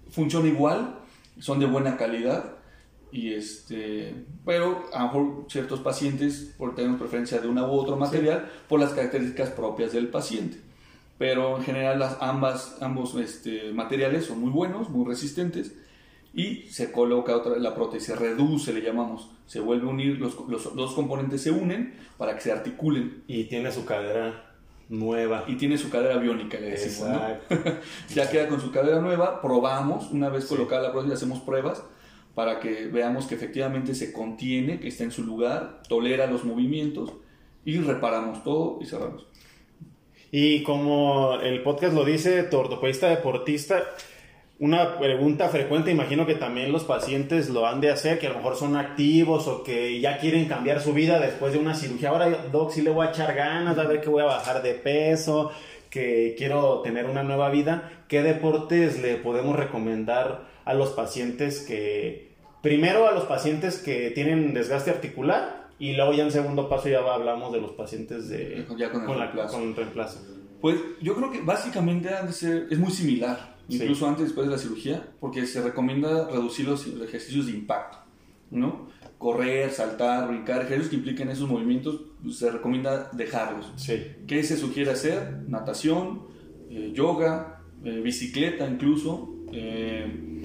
funciona 0.09 0.47
igual, 0.47 0.95
son 1.39 1.59
de 1.59 1.67
buena 1.67 1.95
calidad 1.95 2.56
y 3.11 3.33
este, 3.33 4.13
pero 4.45 4.85
a 4.93 4.99
lo 4.99 5.05
mejor 5.05 5.45
ciertos 5.49 5.79
pacientes 5.79 6.53
por 6.57 6.75
tener 6.75 6.97
preferencia 6.97 7.39
de 7.39 7.47
una 7.47 7.65
u 7.65 7.71
otro 7.71 7.95
material 7.95 8.49
por 8.67 8.79
las 8.79 8.91
características 8.91 9.51
propias 9.51 9.93
del 9.93 10.09
paciente. 10.09 10.57
Pero 11.17 11.57
en 11.57 11.63
general 11.63 11.99
las, 11.99 12.17
ambas, 12.21 12.77
ambos 12.81 13.15
este, 13.15 13.71
materiales 13.71 14.25
son 14.25 14.39
muy 14.39 14.51
buenos, 14.51 14.89
muy 14.89 15.05
resistentes 15.05 15.73
y 16.33 16.67
se 16.69 16.91
coloca 16.91 17.35
otra 17.35 17.57
la 17.57 17.73
prótesis, 17.73 18.07
se 18.07 18.15
reduce, 18.15 18.73
le 18.73 18.81
llamamos, 18.81 19.31
se 19.47 19.59
vuelve 19.59 19.87
a 19.87 19.89
unir, 19.89 20.19
los, 20.19 20.37
los 20.47 20.75
dos 20.75 20.93
componentes 20.93 21.41
se 21.41 21.49
unen 21.49 21.95
para 22.17 22.35
que 22.35 22.41
se 22.41 22.51
articulen. 22.51 23.23
Y 23.25 23.45
tiene 23.45 23.71
su 23.71 23.85
cadera 23.85 24.53
nueva. 24.89 25.45
Y 25.47 25.55
tiene 25.55 25.77
su 25.77 25.89
cadera 25.89 26.17
biónica, 26.17 26.59
le 26.59 26.71
decimos. 26.71 27.09
ya 28.13 28.29
queda 28.29 28.47
con 28.49 28.61
su 28.61 28.71
cadera 28.71 28.99
nueva, 28.99 29.41
probamos, 29.41 30.11
una 30.11 30.29
vez 30.29 30.45
colocada 30.45 30.83
la 30.83 30.91
prótesis, 30.91 31.15
hacemos 31.15 31.39
pruebas 31.39 31.83
para 32.37 32.59
que 32.59 32.85
veamos 32.85 33.25
que 33.25 33.33
efectivamente 33.33 33.95
se 33.95 34.13
contiene, 34.13 34.79
que 34.79 34.89
está 34.89 35.03
en 35.03 35.09
su 35.09 35.23
lugar, 35.23 35.81
tolera 35.89 36.27
los 36.27 36.45
movimientos 36.45 37.11
y 37.65 37.79
reparamos 37.79 38.43
todo 38.43 38.77
y 38.79 38.85
cerramos. 38.85 39.25
Y 40.29 40.61
como 40.61 41.39
el 41.41 41.63
podcast 41.63 41.95
lo 41.95 42.05
dice, 42.05 42.43
tu 42.43 42.57
ortopedista 42.57 43.09
deportista, 43.09 43.83
una 44.59 44.99
pregunta 44.99 45.49
frecuente, 45.49 45.89
imagino 45.89 46.27
que 46.27 46.35
también 46.35 46.71
los 46.71 46.83
pacientes 46.83 47.49
lo 47.49 47.65
han 47.65 47.81
de 47.81 47.89
hacer, 47.89 48.19
que 48.19 48.27
a 48.27 48.29
lo 48.29 48.35
mejor 48.35 48.55
son 48.55 48.75
activos 48.75 49.47
o 49.47 49.63
que 49.63 49.99
ya 49.99 50.19
quieren 50.19 50.45
cambiar 50.45 50.79
su 50.79 50.93
vida 50.93 51.19
después 51.19 51.53
de 51.53 51.57
una 51.57 51.73
cirugía. 51.73 52.09
Ahora, 52.09 52.29
Doc, 52.51 52.69
sí 52.69 52.83
le 52.83 52.91
voy 52.91 53.07
a 53.07 53.09
echar 53.09 53.33
ganas, 53.33 53.79
a 53.79 53.87
ver 53.87 53.99
que 53.99 54.09
voy 54.09 54.21
a 54.21 54.25
bajar 54.25 54.61
de 54.61 54.75
peso, 54.75 55.49
que 55.89 56.35
quiero 56.37 56.81
tener 56.81 57.07
una 57.07 57.23
nueva 57.23 57.49
vida. 57.49 58.03
¿Qué 58.07 58.21
deportes 58.21 59.01
le 59.01 59.15
podemos 59.15 59.55
recomendar 59.55 60.55
a 60.67 60.73
los 60.73 60.89
pacientes 60.89 61.61
que, 61.61 62.35
primero 62.61 63.07
a 63.07 63.13
los 63.13 63.23
pacientes 63.23 63.77
que 63.77 64.11
tienen 64.11 64.53
desgaste 64.53 64.91
articular 64.91 65.69
y 65.79 65.93
luego 65.93 66.13
ya 66.13 66.23
en 66.23 66.31
segundo 66.31 66.67
paso 66.67 66.89
ya 66.89 66.99
hablamos 66.99 67.53
de 67.53 67.61
los 67.61 67.71
pacientes 67.71 68.27
de, 68.27 68.65
ya 68.77 68.91
con, 68.91 69.09
el 69.09 69.19
reemplazo. 69.19 69.57
con 69.57 69.75
reemplazo. 69.75 70.19
Pues 70.59 70.75
yo 71.01 71.15
creo 71.15 71.31
que 71.31 71.41
básicamente 71.41 72.09
es 72.27 72.79
muy 72.79 72.91
similar, 72.91 73.55
incluso 73.69 74.07
antes 74.07 74.21
y 74.21 74.25
después 74.25 74.47
de 74.47 74.53
la 74.53 74.59
cirugía, 74.59 75.07
porque 75.19 75.45
se 75.45 75.61
recomienda 75.61 76.27
reducir 76.27 76.67
los 76.67 76.85
ejercicios 76.85 77.45
de 77.45 77.53
impacto, 77.53 77.99
¿no? 78.51 78.89
Correr, 79.17 79.71
saltar, 79.71 80.27
brincar, 80.27 80.63
ejercicios 80.63 80.89
que 80.89 80.95
impliquen 80.97 81.29
esos 81.29 81.47
movimientos, 81.47 82.01
pues, 82.21 82.37
se 82.37 82.51
recomienda 82.51 83.09
dejarlos. 83.13 83.71
Sí. 83.77 84.03
¿Qué 84.27 84.43
se 84.43 84.57
sugiere 84.57 84.91
hacer? 84.91 85.43
Natación, 85.47 86.23
eh, 86.69 86.91
yoga, 86.93 87.61
eh, 87.83 88.01
bicicleta 88.03 88.67
incluso, 88.67 89.36
eh, 89.51 90.43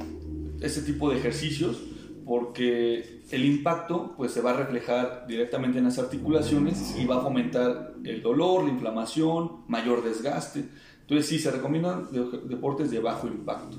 ese 0.60 0.82
tipo 0.82 1.10
de 1.10 1.18
ejercicios 1.18 1.82
porque 2.24 3.22
el 3.30 3.44
impacto 3.44 4.14
pues 4.16 4.32
se 4.32 4.40
va 4.40 4.50
a 4.50 4.56
reflejar 4.56 5.26
directamente 5.26 5.78
en 5.78 5.84
las 5.84 5.98
articulaciones 5.98 6.94
y 6.98 7.04
va 7.04 7.18
a 7.18 7.20
fomentar 7.20 7.94
el 8.04 8.22
dolor, 8.22 8.64
la 8.64 8.70
inflamación, 8.70 9.62
mayor 9.68 10.04
desgaste. 10.04 10.64
Entonces 11.00 11.26
sí, 11.26 11.38
se 11.38 11.50
recomiendan 11.50 12.08
deportes 12.48 12.90
de 12.90 13.00
bajo 13.00 13.26
impacto. 13.26 13.76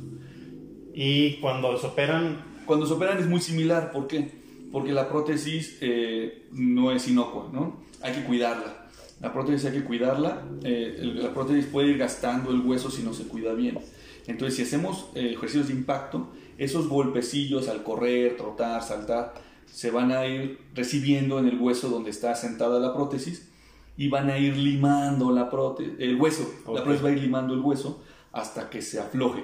¿Y 0.93 1.37
cuando 1.37 1.77
se 1.77 1.87
operan? 1.87 2.43
Cuando 2.65 2.85
se 2.85 2.93
operan 2.93 3.17
es 3.19 3.27
muy 3.27 3.41
similar, 3.41 3.91
¿por 3.91 4.07
qué? 4.07 4.29
Porque 4.71 4.91
la 4.91 5.09
prótesis 5.09 5.77
eh, 5.81 6.47
no 6.51 6.91
es 6.91 7.07
inocua, 7.07 7.49
¿no? 7.51 7.83
Hay 8.01 8.13
que 8.13 8.23
cuidarla. 8.23 8.87
La 9.21 9.31
prótesis 9.31 9.65
hay 9.65 9.79
que 9.79 9.83
cuidarla. 9.85 10.43
Eh, 10.63 10.99
la 11.15 11.33
prótesis 11.33 11.65
puede 11.65 11.89
ir 11.89 11.97
gastando 11.97 12.51
el 12.51 12.59
hueso 12.59 12.91
si 12.91 13.03
no 13.03 13.13
se 13.13 13.23
cuida 13.23 13.53
bien. 13.53 13.79
Entonces, 14.27 14.55
si 14.55 14.63
hacemos 14.63 15.09
eh, 15.15 15.33
ejercicios 15.33 15.67
de 15.67 15.73
impacto, 15.73 16.29
esos 16.57 16.87
golpecillos 16.87 17.67
al 17.67 17.83
correr, 17.83 18.37
trotar, 18.37 18.81
saltar, 18.83 19.33
se 19.65 19.91
van 19.91 20.11
a 20.11 20.25
ir 20.25 20.59
recibiendo 20.73 21.39
en 21.39 21.47
el 21.47 21.59
hueso 21.59 21.89
donde 21.89 22.11
está 22.11 22.35
sentada 22.35 22.79
la 22.79 22.93
prótesis 22.93 23.49
y 23.97 24.07
van 24.07 24.29
a 24.29 24.37
ir 24.37 24.55
limando 24.55 25.31
la 25.31 25.49
prótesis, 25.49 25.93
el 25.99 26.19
hueso. 26.19 26.49
La 26.67 26.83
prótesis 26.83 27.03
va 27.03 27.09
a 27.09 27.11
ir 27.13 27.21
limando 27.21 27.53
el 27.53 27.59
hueso 27.59 28.03
hasta 28.31 28.69
que 28.69 28.81
se 28.81 28.99
afloje. 28.99 29.43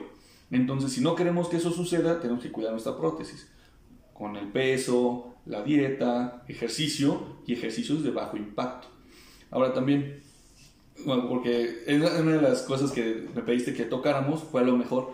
Entonces, 0.52 0.92
si 0.92 1.02
no 1.02 1.16
queremos 1.16 1.48
que 1.50 1.58
eso 1.58 1.72
suceda, 1.72 2.20
tenemos 2.20 2.42
que 2.42 2.52
cuidar 2.52 2.72
nuestra 2.72 2.98
prótesis 2.98 3.48
con 4.14 4.36
el 4.36 4.48
peso, 4.48 5.36
la 5.46 5.64
dieta, 5.64 6.44
ejercicio 6.48 7.38
y 7.46 7.54
ejercicios 7.54 8.04
de 8.04 8.12
bajo 8.12 8.38
impacto. 8.38 8.88
Ahora 9.52 9.74
también, 9.74 10.22
bueno, 11.06 11.28
porque 11.28 11.84
una 11.88 12.32
de 12.32 12.42
las 12.42 12.64
cosas 12.64 12.92
que 12.92 13.28
me 13.36 13.42
pediste 13.42 13.74
que 13.74 13.84
tocáramos 13.84 14.44
fue 14.44 14.62
a 14.62 14.64
lo 14.66 14.78
mejor 14.78 15.14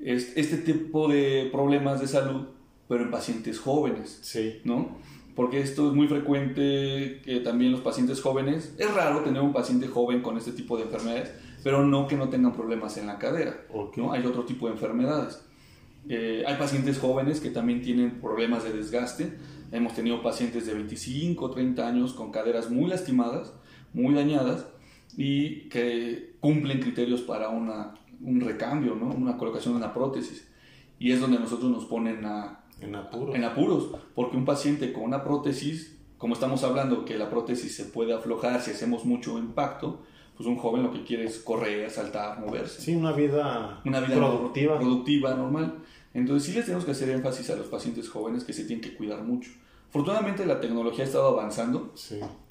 es 0.00 0.36
este 0.36 0.58
tipo 0.58 1.08
de 1.08 1.48
problemas 1.50 2.00
de 2.00 2.06
salud, 2.06 2.46
pero 2.88 3.04
en 3.04 3.10
pacientes 3.10 3.58
jóvenes. 3.58 4.18
Sí. 4.22 4.60
¿No? 4.64 4.98
Porque 5.34 5.60
esto 5.60 5.88
es 5.88 5.94
muy 5.94 6.08
frecuente 6.08 7.20
que 7.22 7.40
también 7.44 7.72
los 7.72 7.82
pacientes 7.82 8.22
jóvenes, 8.22 8.74
es 8.78 8.94
raro 8.94 9.20
tener 9.20 9.42
un 9.42 9.52
paciente 9.52 9.86
joven 9.86 10.22
con 10.22 10.38
este 10.38 10.52
tipo 10.52 10.78
de 10.78 10.84
enfermedades, 10.84 11.30
pero 11.62 11.84
no 11.84 12.06
que 12.08 12.16
no 12.16 12.30
tengan 12.30 12.54
problemas 12.54 12.96
en 12.96 13.06
la 13.06 13.18
cadera. 13.18 13.66
¿no? 13.96 14.12
Hay 14.12 14.24
otro 14.24 14.44
tipo 14.44 14.66
de 14.66 14.72
enfermedades. 14.72 15.42
Eh, 16.08 16.44
hay 16.46 16.56
pacientes 16.56 16.98
jóvenes 16.98 17.40
que 17.40 17.50
también 17.50 17.82
tienen 17.82 18.20
problemas 18.20 18.64
de 18.64 18.72
desgaste. 18.72 19.36
Hemos 19.72 19.94
tenido 19.94 20.22
pacientes 20.22 20.64
de 20.64 20.74
25, 20.74 21.50
30 21.50 21.86
años 21.86 22.14
con 22.14 22.30
caderas 22.30 22.70
muy 22.70 22.88
lastimadas, 22.88 23.52
muy 23.92 24.14
dañadas 24.14 24.66
y 25.16 25.68
que 25.68 26.36
cumplen 26.40 26.80
criterios 26.80 27.22
para 27.22 27.48
una, 27.48 27.94
un 28.20 28.40
recambio, 28.40 28.94
¿no? 28.94 29.08
una 29.08 29.36
colocación 29.36 29.74
de 29.74 29.78
una 29.78 29.94
prótesis. 29.94 30.48
Y 30.98 31.12
es 31.12 31.20
donde 31.20 31.38
nosotros 31.38 31.70
nos 31.70 31.84
ponen 31.86 32.24
a, 32.24 32.64
en, 32.80 32.94
apuros. 32.94 33.34
en 33.34 33.44
apuros, 33.44 33.90
porque 34.14 34.36
un 34.36 34.44
paciente 34.44 34.92
con 34.92 35.04
una 35.04 35.24
prótesis, 35.24 35.96
como 36.18 36.34
estamos 36.34 36.62
hablando 36.64 37.04
que 37.04 37.16
la 37.16 37.30
prótesis 37.30 37.74
se 37.74 37.84
puede 37.84 38.14
aflojar 38.14 38.60
si 38.62 38.70
hacemos 38.70 39.04
mucho 39.04 39.38
impacto, 39.38 40.02
pues 40.36 40.46
un 40.46 40.56
joven 40.56 40.82
lo 40.82 40.92
que 40.92 41.02
quiere 41.02 41.24
es 41.24 41.38
correr, 41.38 41.90
saltar, 41.90 42.38
moverse. 42.38 42.82
Sí, 42.82 42.94
una 42.94 43.12
vida, 43.12 43.80
una 43.86 44.00
vida 44.00 44.16
productiva. 44.16 44.78
productiva, 44.78 45.34
normal. 45.34 45.78
Entonces 46.12 46.48
sí 46.48 46.54
les 46.54 46.64
tenemos 46.66 46.84
que 46.84 46.90
hacer 46.90 47.08
énfasis 47.10 47.48
a 47.50 47.56
los 47.56 47.66
pacientes 47.68 48.08
jóvenes 48.08 48.44
que 48.44 48.52
se 48.52 48.64
tienen 48.64 48.82
que 48.82 48.94
cuidar 48.94 49.22
mucho. 49.22 49.50
Afortunadamente 49.88 50.44
la 50.44 50.60
tecnología 50.60 51.04
ha 51.04 51.06
estado 51.06 51.28
avanzando, 51.28 51.94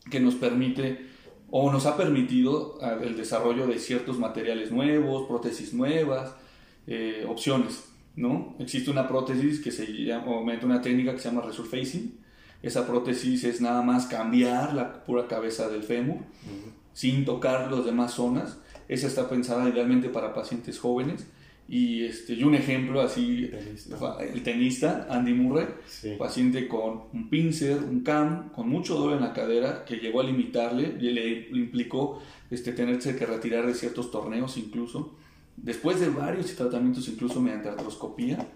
que 0.10 0.20
nos 0.20 0.36
permite 0.36 1.15
o 1.52 1.72
nos 1.72 1.86
ha 1.86 1.98
permitido 1.98 2.78
ah, 2.82 2.98
el 3.02 3.16
desarrollo 3.16 3.68
de 3.68 3.80
ciertos 3.80 4.20
materiales 4.20 4.72
nuevos, 4.72 5.28
prótesis 5.28 5.74
nuevas, 5.74 6.34
eh, 6.88 7.26
opciones. 7.28 7.86
¿no? 8.16 8.56
Existe 8.60 8.92
una 8.92 9.08
prótesis 9.08 9.60
que 9.60 9.72
se 9.72 9.86
llama, 9.86 10.28
o 10.28 10.42
una 10.42 10.82
técnica 10.82 11.14
que 11.14 11.20
se 11.20 11.30
llama 11.30 11.42
resurfacing. 11.42 12.20
Esa 12.62 12.88
prótesis 12.88 13.44
es 13.44 13.62
nada 13.62 13.82
más 13.82 14.08
cambiar 14.08 14.74
la 14.74 15.04
pura 15.04 15.28
cabeza 15.28 15.70
del 15.70 15.84
fémur 15.84 16.18
sin 16.94 17.26
tocar 17.26 17.72
las 17.72 17.86
demás 17.86 18.14
zonas. 18.14 18.58
Esa 18.88 19.08
está 19.08 19.30
pensada 19.30 19.70
idealmente 19.70 20.10
para 20.10 20.34
pacientes 20.34 20.80
jóvenes. 20.80 21.28
Y, 21.68 22.06
este, 22.06 22.34
y 22.34 22.44
un 22.44 22.54
ejemplo 22.54 23.02
así, 23.02 23.50
el 24.32 24.44
tenista 24.44 25.08
Andy 25.10 25.34
Murray, 25.34 25.68
paciente 26.20 26.68
con 26.68 27.06
un 27.12 27.30
pincer, 27.30 27.80
un 27.80 28.02
cam, 28.02 28.50
con 28.50 28.70
mucho 28.70 28.96
dolor 28.96 29.16
en 29.16 29.22
la 29.22 29.34
cadera, 29.34 29.84
que 29.84 29.96
llegó 29.96 30.22
a 30.22 30.24
limitarle 30.24 30.96
y 31.00 31.10
le, 31.10 31.50
implicó 31.58 32.22
este, 32.52 32.72
tenerse 32.72 33.16
que 33.16 33.26
retirar 33.26 33.66
de 33.66 33.74
ciertos 33.74 34.12
torneos 34.12 34.58
incluso. 34.58 35.16
Después 35.58 36.00
de 36.00 36.10
varios 36.10 36.56
tratamientos, 36.56 37.08
incluso 37.08 37.42
mediante 37.42 37.70
artroscopía, 37.70 38.48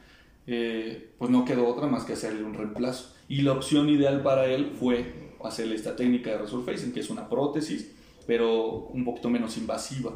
eh, 0.46 1.14
pues 1.18 1.32
no 1.32 1.46
quedó 1.46 1.68
otra 1.68 1.88
más 1.88 2.04
que 2.04 2.14
hacerle 2.14 2.44
un 2.44 2.54
reemplazo. 2.54 3.16
Y 3.28 3.42
la 3.42 3.54
opción 3.54 3.90
ideal 3.90 4.22
para 4.22 4.46
él 4.46 4.74
fue 4.80 5.32
hacerle 5.44 5.76
esta 5.76 5.96
técnica 5.96 6.32
de 6.32 6.40
resurfacing, 6.40 6.92
que 6.92 7.00
es 7.00 7.10
una 7.10 7.28
prótesis, 7.28 7.92
pero 8.28 8.88
un 8.94 9.04
poquito 9.04 9.30
menos 9.30 9.58
invasiva. 9.58 10.14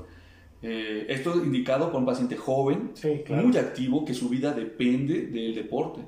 Eh, 0.66 1.08
esto 1.10 1.36
es 1.36 1.44
indicado 1.44 1.92
por 1.92 2.00
un 2.00 2.06
paciente 2.06 2.38
joven, 2.38 2.94
muy 3.30 3.58
activo, 3.58 4.06
que 4.06 4.14
su 4.14 4.30
vida 4.30 4.54
depende 4.54 5.28
del 5.28 5.54
deporte. 5.54 6.00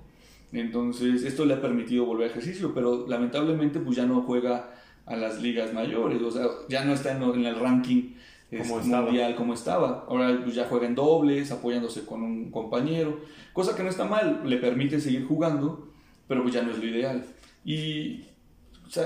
Entonces, 0.54 1.24
esto 1.24 1.46
le 1.46 1.56
ha 1.56 1.62
permitido 1.62 2.06
volver 2.06 2.28
a 2.28 2.32
ejercicio, 2.32 2.74
pero 2.74 3.06
lamentablemente 3.06 3.80
pues 3.80 3.98
ya 3.98 4.06
no 4.06 4.22
juega 4.22 4.72
a 5.06 5.16
las 5.18 5.42
ligas 5.42 5.74
mayores, 5.74 6.22
o 6.22 6.32
sea, 6.32 6.48
ya 6.70 6.86
no 6.86 6.94
está 6.94 7.12
en, 7.12 7.46
el 7.46 7.60
ranking 7.60 8.14
como 8.50 8.80
este, 8.80 8.96
mundial 8.96 9.36
como 9.36 9.54
estaba. 9.54 10.06
Ahora 10.08 10.40
pues, 10.42 10.56
ya 10.56 10.66
juega 10.70 10.88
en 10.88 10.96
dobles, 10.96 11.52
apoyándose 11.52 12.06
con 12.06 12.24
un 12.24 12.50
compañero, 12.50 13.20
cosa 13.52 13.76
que 13.76 13.84
no 13.84 13.90
está 13.90 14.06
mal, 14.06 14.42
le 14.46 14.58
permite 14.58 15.02
seguir 15.02 15.26
jugando, 15.26 15.90
pero 16.30 16.42
pues 16.42 16.54
ya 16.54 16.64
no 16.64 16.72
es 16.72 16.80
lo 16.80 16.86
ideal. 16.86 17.26
Y 17.66 18.24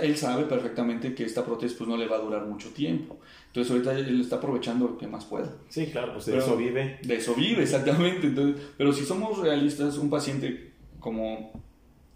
él 0.02 0.18
sabe 0.18 0.44
perfectamente 0.44 1.14
que 1.14 1.24
esta 1.24 1.46
prótesis 1.46 1.78
pues 1.78 1.90
no 1.90 1.98
le 1.98 2.08
va 2.08 2.18
a 2.18 2.20
durar 2.20 2.46
mucho 2.46 2.70
tiempo. 2.70 3.18
Entonces 3.48 3.72
ahorita 3.72 3.98
él 3.98 4.22
está 4.22 4.38
aprovechando 4.38 4.88
lo 4.88 4.98
que 4.98 5.08
más 5.08 5.26
pueda. 5.26 5.52
Sí, 5.70 5.88
claro, 5.88 6.14
pues 6.14 6.26
de 6.26 6.38
eso 6.38 6.58
vive. 6.58 7.00
De 7.02 7.16
eso 7.16 7.34
vive, 7.36 7.64
exactamente. 7.64 8.28
Entonces, 8.28 8.62
pero 8.78 8.94
si 8.94 9.06
somos 9.06 9.40
realistas, 9.40 9.98
un 9.98 10.10
paciente 10.10 10.74
como, 11.00 11.52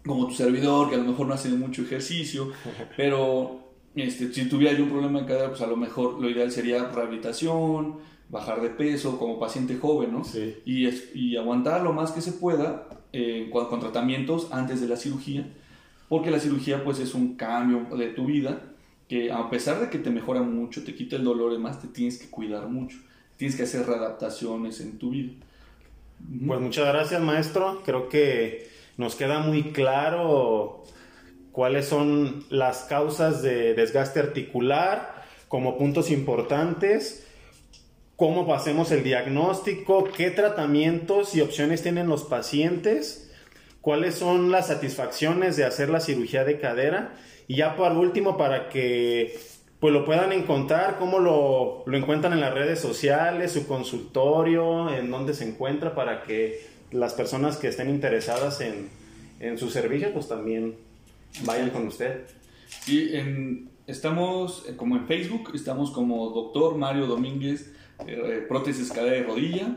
como 0.04 0.26
tu 0.26 0.34
servidor, 0.34 0.90
que 0.90 0.96
a 0.96 0.98
lo 0.98 1.04
mejor 1.04 1.26
no 1.26 1.34
hace 1.34 1.48
mucho 1.50 1.82
ejercicio, 1.82 2.52
pero 2.96 3.60
este, 3.94 4.32
si 4.32 4.48
tuviera 4.48 4.76
yo 4.76 4.84
un 4.84 4.90
problema 4.90 5.20
en 5.20 5.26
cadera, 5.26 5.48
pues 5.48 5.62
a 5.62 5.66
lo 5.66 5.76
mejor 5.76 6.20
lo 6.20 6.28
ideal 6.28 6.50
sería 6.50 6.88
rehabilitación, 6.88 7.96
bajar 8.28 8.60
de 8.60 8.70
peso 8.70 9.18
como 9.18 9.38
paciente 9.38 9.76
joven, 9.76 10.12
¿no? 10.12 10.24
Sí. 10.24 10.56
Y, 10.64 10.88
y 11.14 11.36
aguantar 11.36 11.82
lo 11.82 11.92
más 11.92 12.12
que 12.12 12.20
se 12.20 12.32
pueda 12.32 12.88
eh, 13.12 13.48
con, 13.52 13.66
con 13.66 13.80
tratamientos 13.80 14.48
antes 14.50 14.80
de 14.80 14.88
la 14.88 14.96
cirugía 14.96 15.46
porque 16.14 16.30
la 16.30 16.38
cirugía 16.38 16.84
pues 16.84 17.00
es 17.00 17.12
un 17.12 17.34
cambio 17.34 17.88
de 17.96 18.06
tu 18.06 18.26
vida 18.26 18.62
que 19.08 19.32
a 19.32 19.50
pesar 19.50 19.80
de 19.80 19.90
que 19.90 19.98
te 19.98 20.10
mejora 20.10 20.42
mucho, 20.42 20.84
te 20.84 20.94
quita 20.94 21.16
el 21.16 21.24
dolor 21.24 21.50
y 21.50 21.56
demás, 21.56 21.82
te 21.82 21.88
tienes 21.88 22.18
que 22.18 22.30
cuidar 22.30 22.68
mucho, 22.68 22.98
tienes 23.36 23.56
que 23.56 23.64
hacer 23.64 23.84
readaptaciones 23.84 24.80
en 24.80 24.96
tu 24.96 25.10
vida. 25.10 25.32
Pues 26.46 26.60
muchas 26.60 26.86
gracias 26.86 27.20
maestro, 27.20 27.82
creo 27.84 28.08
que 28.08 28.68
nos 28.96 29.16
queda 29.16 29.40
muy 29.40 29.72
claro 29.72 30.84
cuáles 31.50 31.86
son 31.86 32.44
las 32.48 32.84
causas 32.84 33.42
de 33.42 33.74
desgaste 33.74 34.20
articular 34.20 35.24
como 35.48 35.76
puntos 35.76 36.12
importantes, 36.12 37.26
cómo 38.14 38.46
pasemos 38.46 38.92
el 38.92 39.02
diagnóstico, 39.02 40.04
qué 40.16 40.30
tratamientos 40.30 41.34
y 41.34 41.40
opciones 41.40 41.82
tienen 41.82 42.06
los 42.06 42.22
pacientes 42.22 43.23
cuáles 43.84 44.14
son 44.14 44.50
las 44.50 44.68
satisfacciones 44.68 45.58
de 45.58 45.64
hacer 45.66 45.90
la 45.90 46.00
cirugía 46.00 46.42
de 46.42 46.58
cadera 46.58 47.12
y 47.46 47.56
ya 47.56 47.76
por 47.76 47.92
último 47.92 48.38
para 48.38 48.70
que 48.70 49.38
pues 49.78 49.92
lo 49.92 50.06
puedan 50.06 50.32
encontrar, 50.32 50.96
cómo 50.98 51.18
lo, 51.18 51.84
encuentran 51.94 52.32
en 52.32 52.40
las 52.40 52.54
redes 52.54 52.80
sociales, 52.80 53.52
su 53.52 53.66
consultorio, 53.66 54.90
en 54.90 55.10
dónde 55.10 55.34
se 55.34 55.46
encuentra 55.46 55.94
para 55.94 56.22
que 56.22 56.66
las 56.92 57.12
personas 57.12 57.58
que 57.58 57.68
estén 57.68 57.90
interesadas 57.90 58.62
en, 58.62 58.88
en 59.38 59.58
su 59.58 59.68
servicio 59.68 60.14
pues 60.14 60.28
también 60.28 60.76
vayan 61.44 61.68
con 61.68 61.86
usted. 61.86 62.22
Sí, 62.86 63.10
estamos 63.86 64.64
eh, 64.66 64.76
como 64.76 64.96
en 64.96 65.06
Facebook, 65.06 65.50
estamos 65.52 65.90
como 65.90 66.30
doctor 66.30 66.78
Mario 66.78 67.06
Domínguez, 67.06 67.74
eh, 68.06 68.46
prótesis 68.48 68.90
cadera 68.90 69.18
y 69.18 69.22
rodilla, 69.24 69.76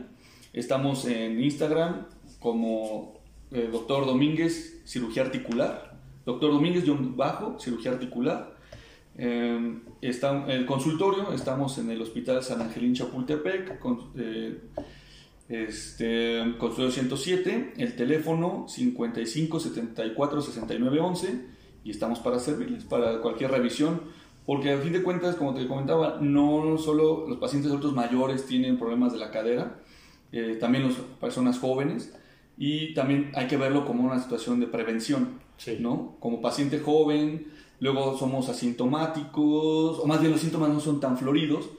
estamos 0.54 1.04
en 1.04 1.44
Instagram 1.44 2.06
como 2.38 3.17
eh, 3.50 3.68
doctor 3.70 4.06
Domínguez, 4.06 4.82
cirugía 4.84 5.22
articular. 5.22 5.98
Doctor 6.24 6.52
Domínguez, 6.52 6.84
Bajo, 7.16 7.58
cirugía 7.58 7.92
articular. 7.92 8.56
Eh, 9.16 9.80
el 10.00 10.66
consultorio, 10.66 11.32
estamos 11.32 11.78
en 11.78 11.90
el 11.90 12.00
Hospital 12.00 12.42
San 12.42 12.60
Angelín 12.60 12.94
Chapultepec, 12.94 13.78
con, 13.78 14.12
eh, 14.16 14.60
este, 15.48 16.54
consultorio 16.58 16.90
107, 16.90 17.74
el 17.78 17.96
teléfono 17.96 18.66
55 18.68 19.60
74 19.60 20.42
69 20.42 21.00
11 21.00 21.46
y 21.84 21.90
estamos 21.90 22.18
para 22.18 22.38
servirles, 22.38 22.84
para 22.84 23.20
cualquier 23.20 23.50
revisión, 23.50 24.02
porque 24.44 24.72
a 24.72 24.78
fin 24.78 24.92
de 24.92 25.02
cuentas, 25.02 25.36
como 25.36 25.54
te 25.54 25.66
comentaba, 25.66 26.18
no 26.20 26.76
solo 26.78 27.26
los 27.26 27.38
pacientes 27.38 27.70
adultos 27.70 27.94
mayores 27.94 28.46
tienen 28.46 28.78
problemas 28.78 29.12
de 29.12 29.18
la 29.18 29.30
cadera, 29.30 29.80
eh, 30.32 30.58
también 30.60 30.84
las 30.84 30.96
personas 31.20 31.58
jóvenes, 31.58 32.14
y 32.58 32.92
también 32.92 33.30
hay 33.34 33.46
que 33.46 33.56
verlo 33.56 33.84
como 33.86 34.04
una 34.04 34.20
situación 34.20 34.58
de 34.58 34.66
prevención, 34.66 35.38
¿no? 35.78 36.16
Como 36.18 36.42
paciente 36.42 36.80
joven, 36.80 37.46
luego 37.78 38.18
somos 38.18 38.48
asintomáticos, 38.48 40.00
o 40.00 40.06
más 40.06 40.20
bien 40.20 40.32
los 40.32 40.40
síntomas 40.40 40.70
no 40.70 40.80
son 40.80 40.98
tan 40.98 41.16
floridos, 41.16 41.70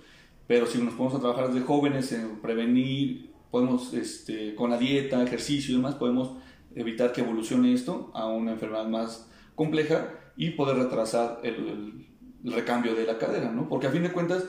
pero 0.47 0.65
si 0.65 0.81
nos 0.81 0.93
ponemos 0.93 1.17
a 1.17 1.19
trabajar 1.19 1.49
desde 1.51 1.65
jóvenes 1.65 2.11
en 2.13 2.37
prevenir, 2.41 3.29
podemos, 3.51 3.93
este, 3.93 4.55
con 4.55 4.69
la 4.69 4.77
dieta, 4.77 5.21
ejercicio 5.21 5.73
y 5.73 5.77
demás, 5.77 5.95
podemos 5.95 6.37
evitar 6.75 7.11
que 7.11 7.21
evolucione 7.21 7.73
esto 7.73 8.11
a 8.13 8.27
una 8.27 8.53
enfermedad 8.53 8.87
más 8.87 9.29
compleja 9.55 10.13
y 10.37 10.51
poder 10.51 10.77
retrasar 10.77 11.41
el, 11.43 12.07
el 12.45 12.53
recambio 12.53 12.95
de 12.95 13.05
la 13.05 13.17
cadera, 13.17 13.51
¿no? 13.51 13.67
Porque 13.67 13.87
a 13.87 13.91
fin 13.91 14.03
de 14.03 14.13
cuentas, 14.13 14.45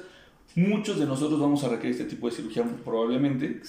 Muchos 0.57 0.99
de 0.99 1.07
nosotros 1.07 1.39
vamos 1.39 1.63
a 1.65 1.69
requerir 1.69 1.93
este 1.93 2.05
tipo 2.05 2.29
de 2.29 2.35
cirugía 2.35 2.65
probablemente, 2.85 3.61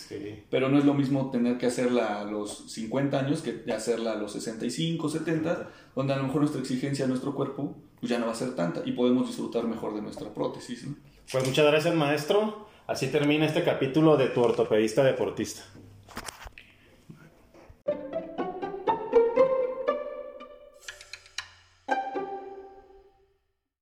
pero 0.50 0.70
no 0.70 0.80
es 0.80 0.86
lo 0.86 0.94
mismo 0.94 1.30
tener 1.30 1.58
que 1.58 1.67
hacerla 1.67 2.22
a 2.22 2.24
los 2.26 2.72
50 2.72 3.20
años 3.20 3.41
que 3.41 3.72
hacerla 3.72 4.13
a 4.13 4.15
los 4.15 4.34
65, 4.34 5.10
70, 5.10 5.70
donde 5.96 6.13
a 6.13 6.17
lo 6.17 6.24
mejor 6.24 6.41
nuestra 6.41 6.62
exigencia 6.62 7.06
a 7.06 7.08
nuestro 7.08 7.36
cuerpo 7.36 7.76
pues 8.00 8.10
ya 8.10 8.17
no 8.17 8.26
va 8.26 8.32
a 8.32 8.36
ser 8.36 8.56
tanta 8.56 8.82
y 8.84 8.94
podemos 8.94 9.28
disfrutar 9.28 9.65
mejor 9.65 9.94
de 9.94 10.02
nuestra 10.02 10.34
prótesis. 10.34 10.88
Pues 11.32 11.46
muchas 11.46 11.65
gracias 11.65 11.96
maestro. 11.96 12.67
Así 12.88 13.08
termina 13.08 13.46
este 13.46 13.63
capítulo 13.63 14.17
de 14.17 14.28
tu 14.28 14.41
ortopedista 14.41 15.04
deportista. 15.04 15.62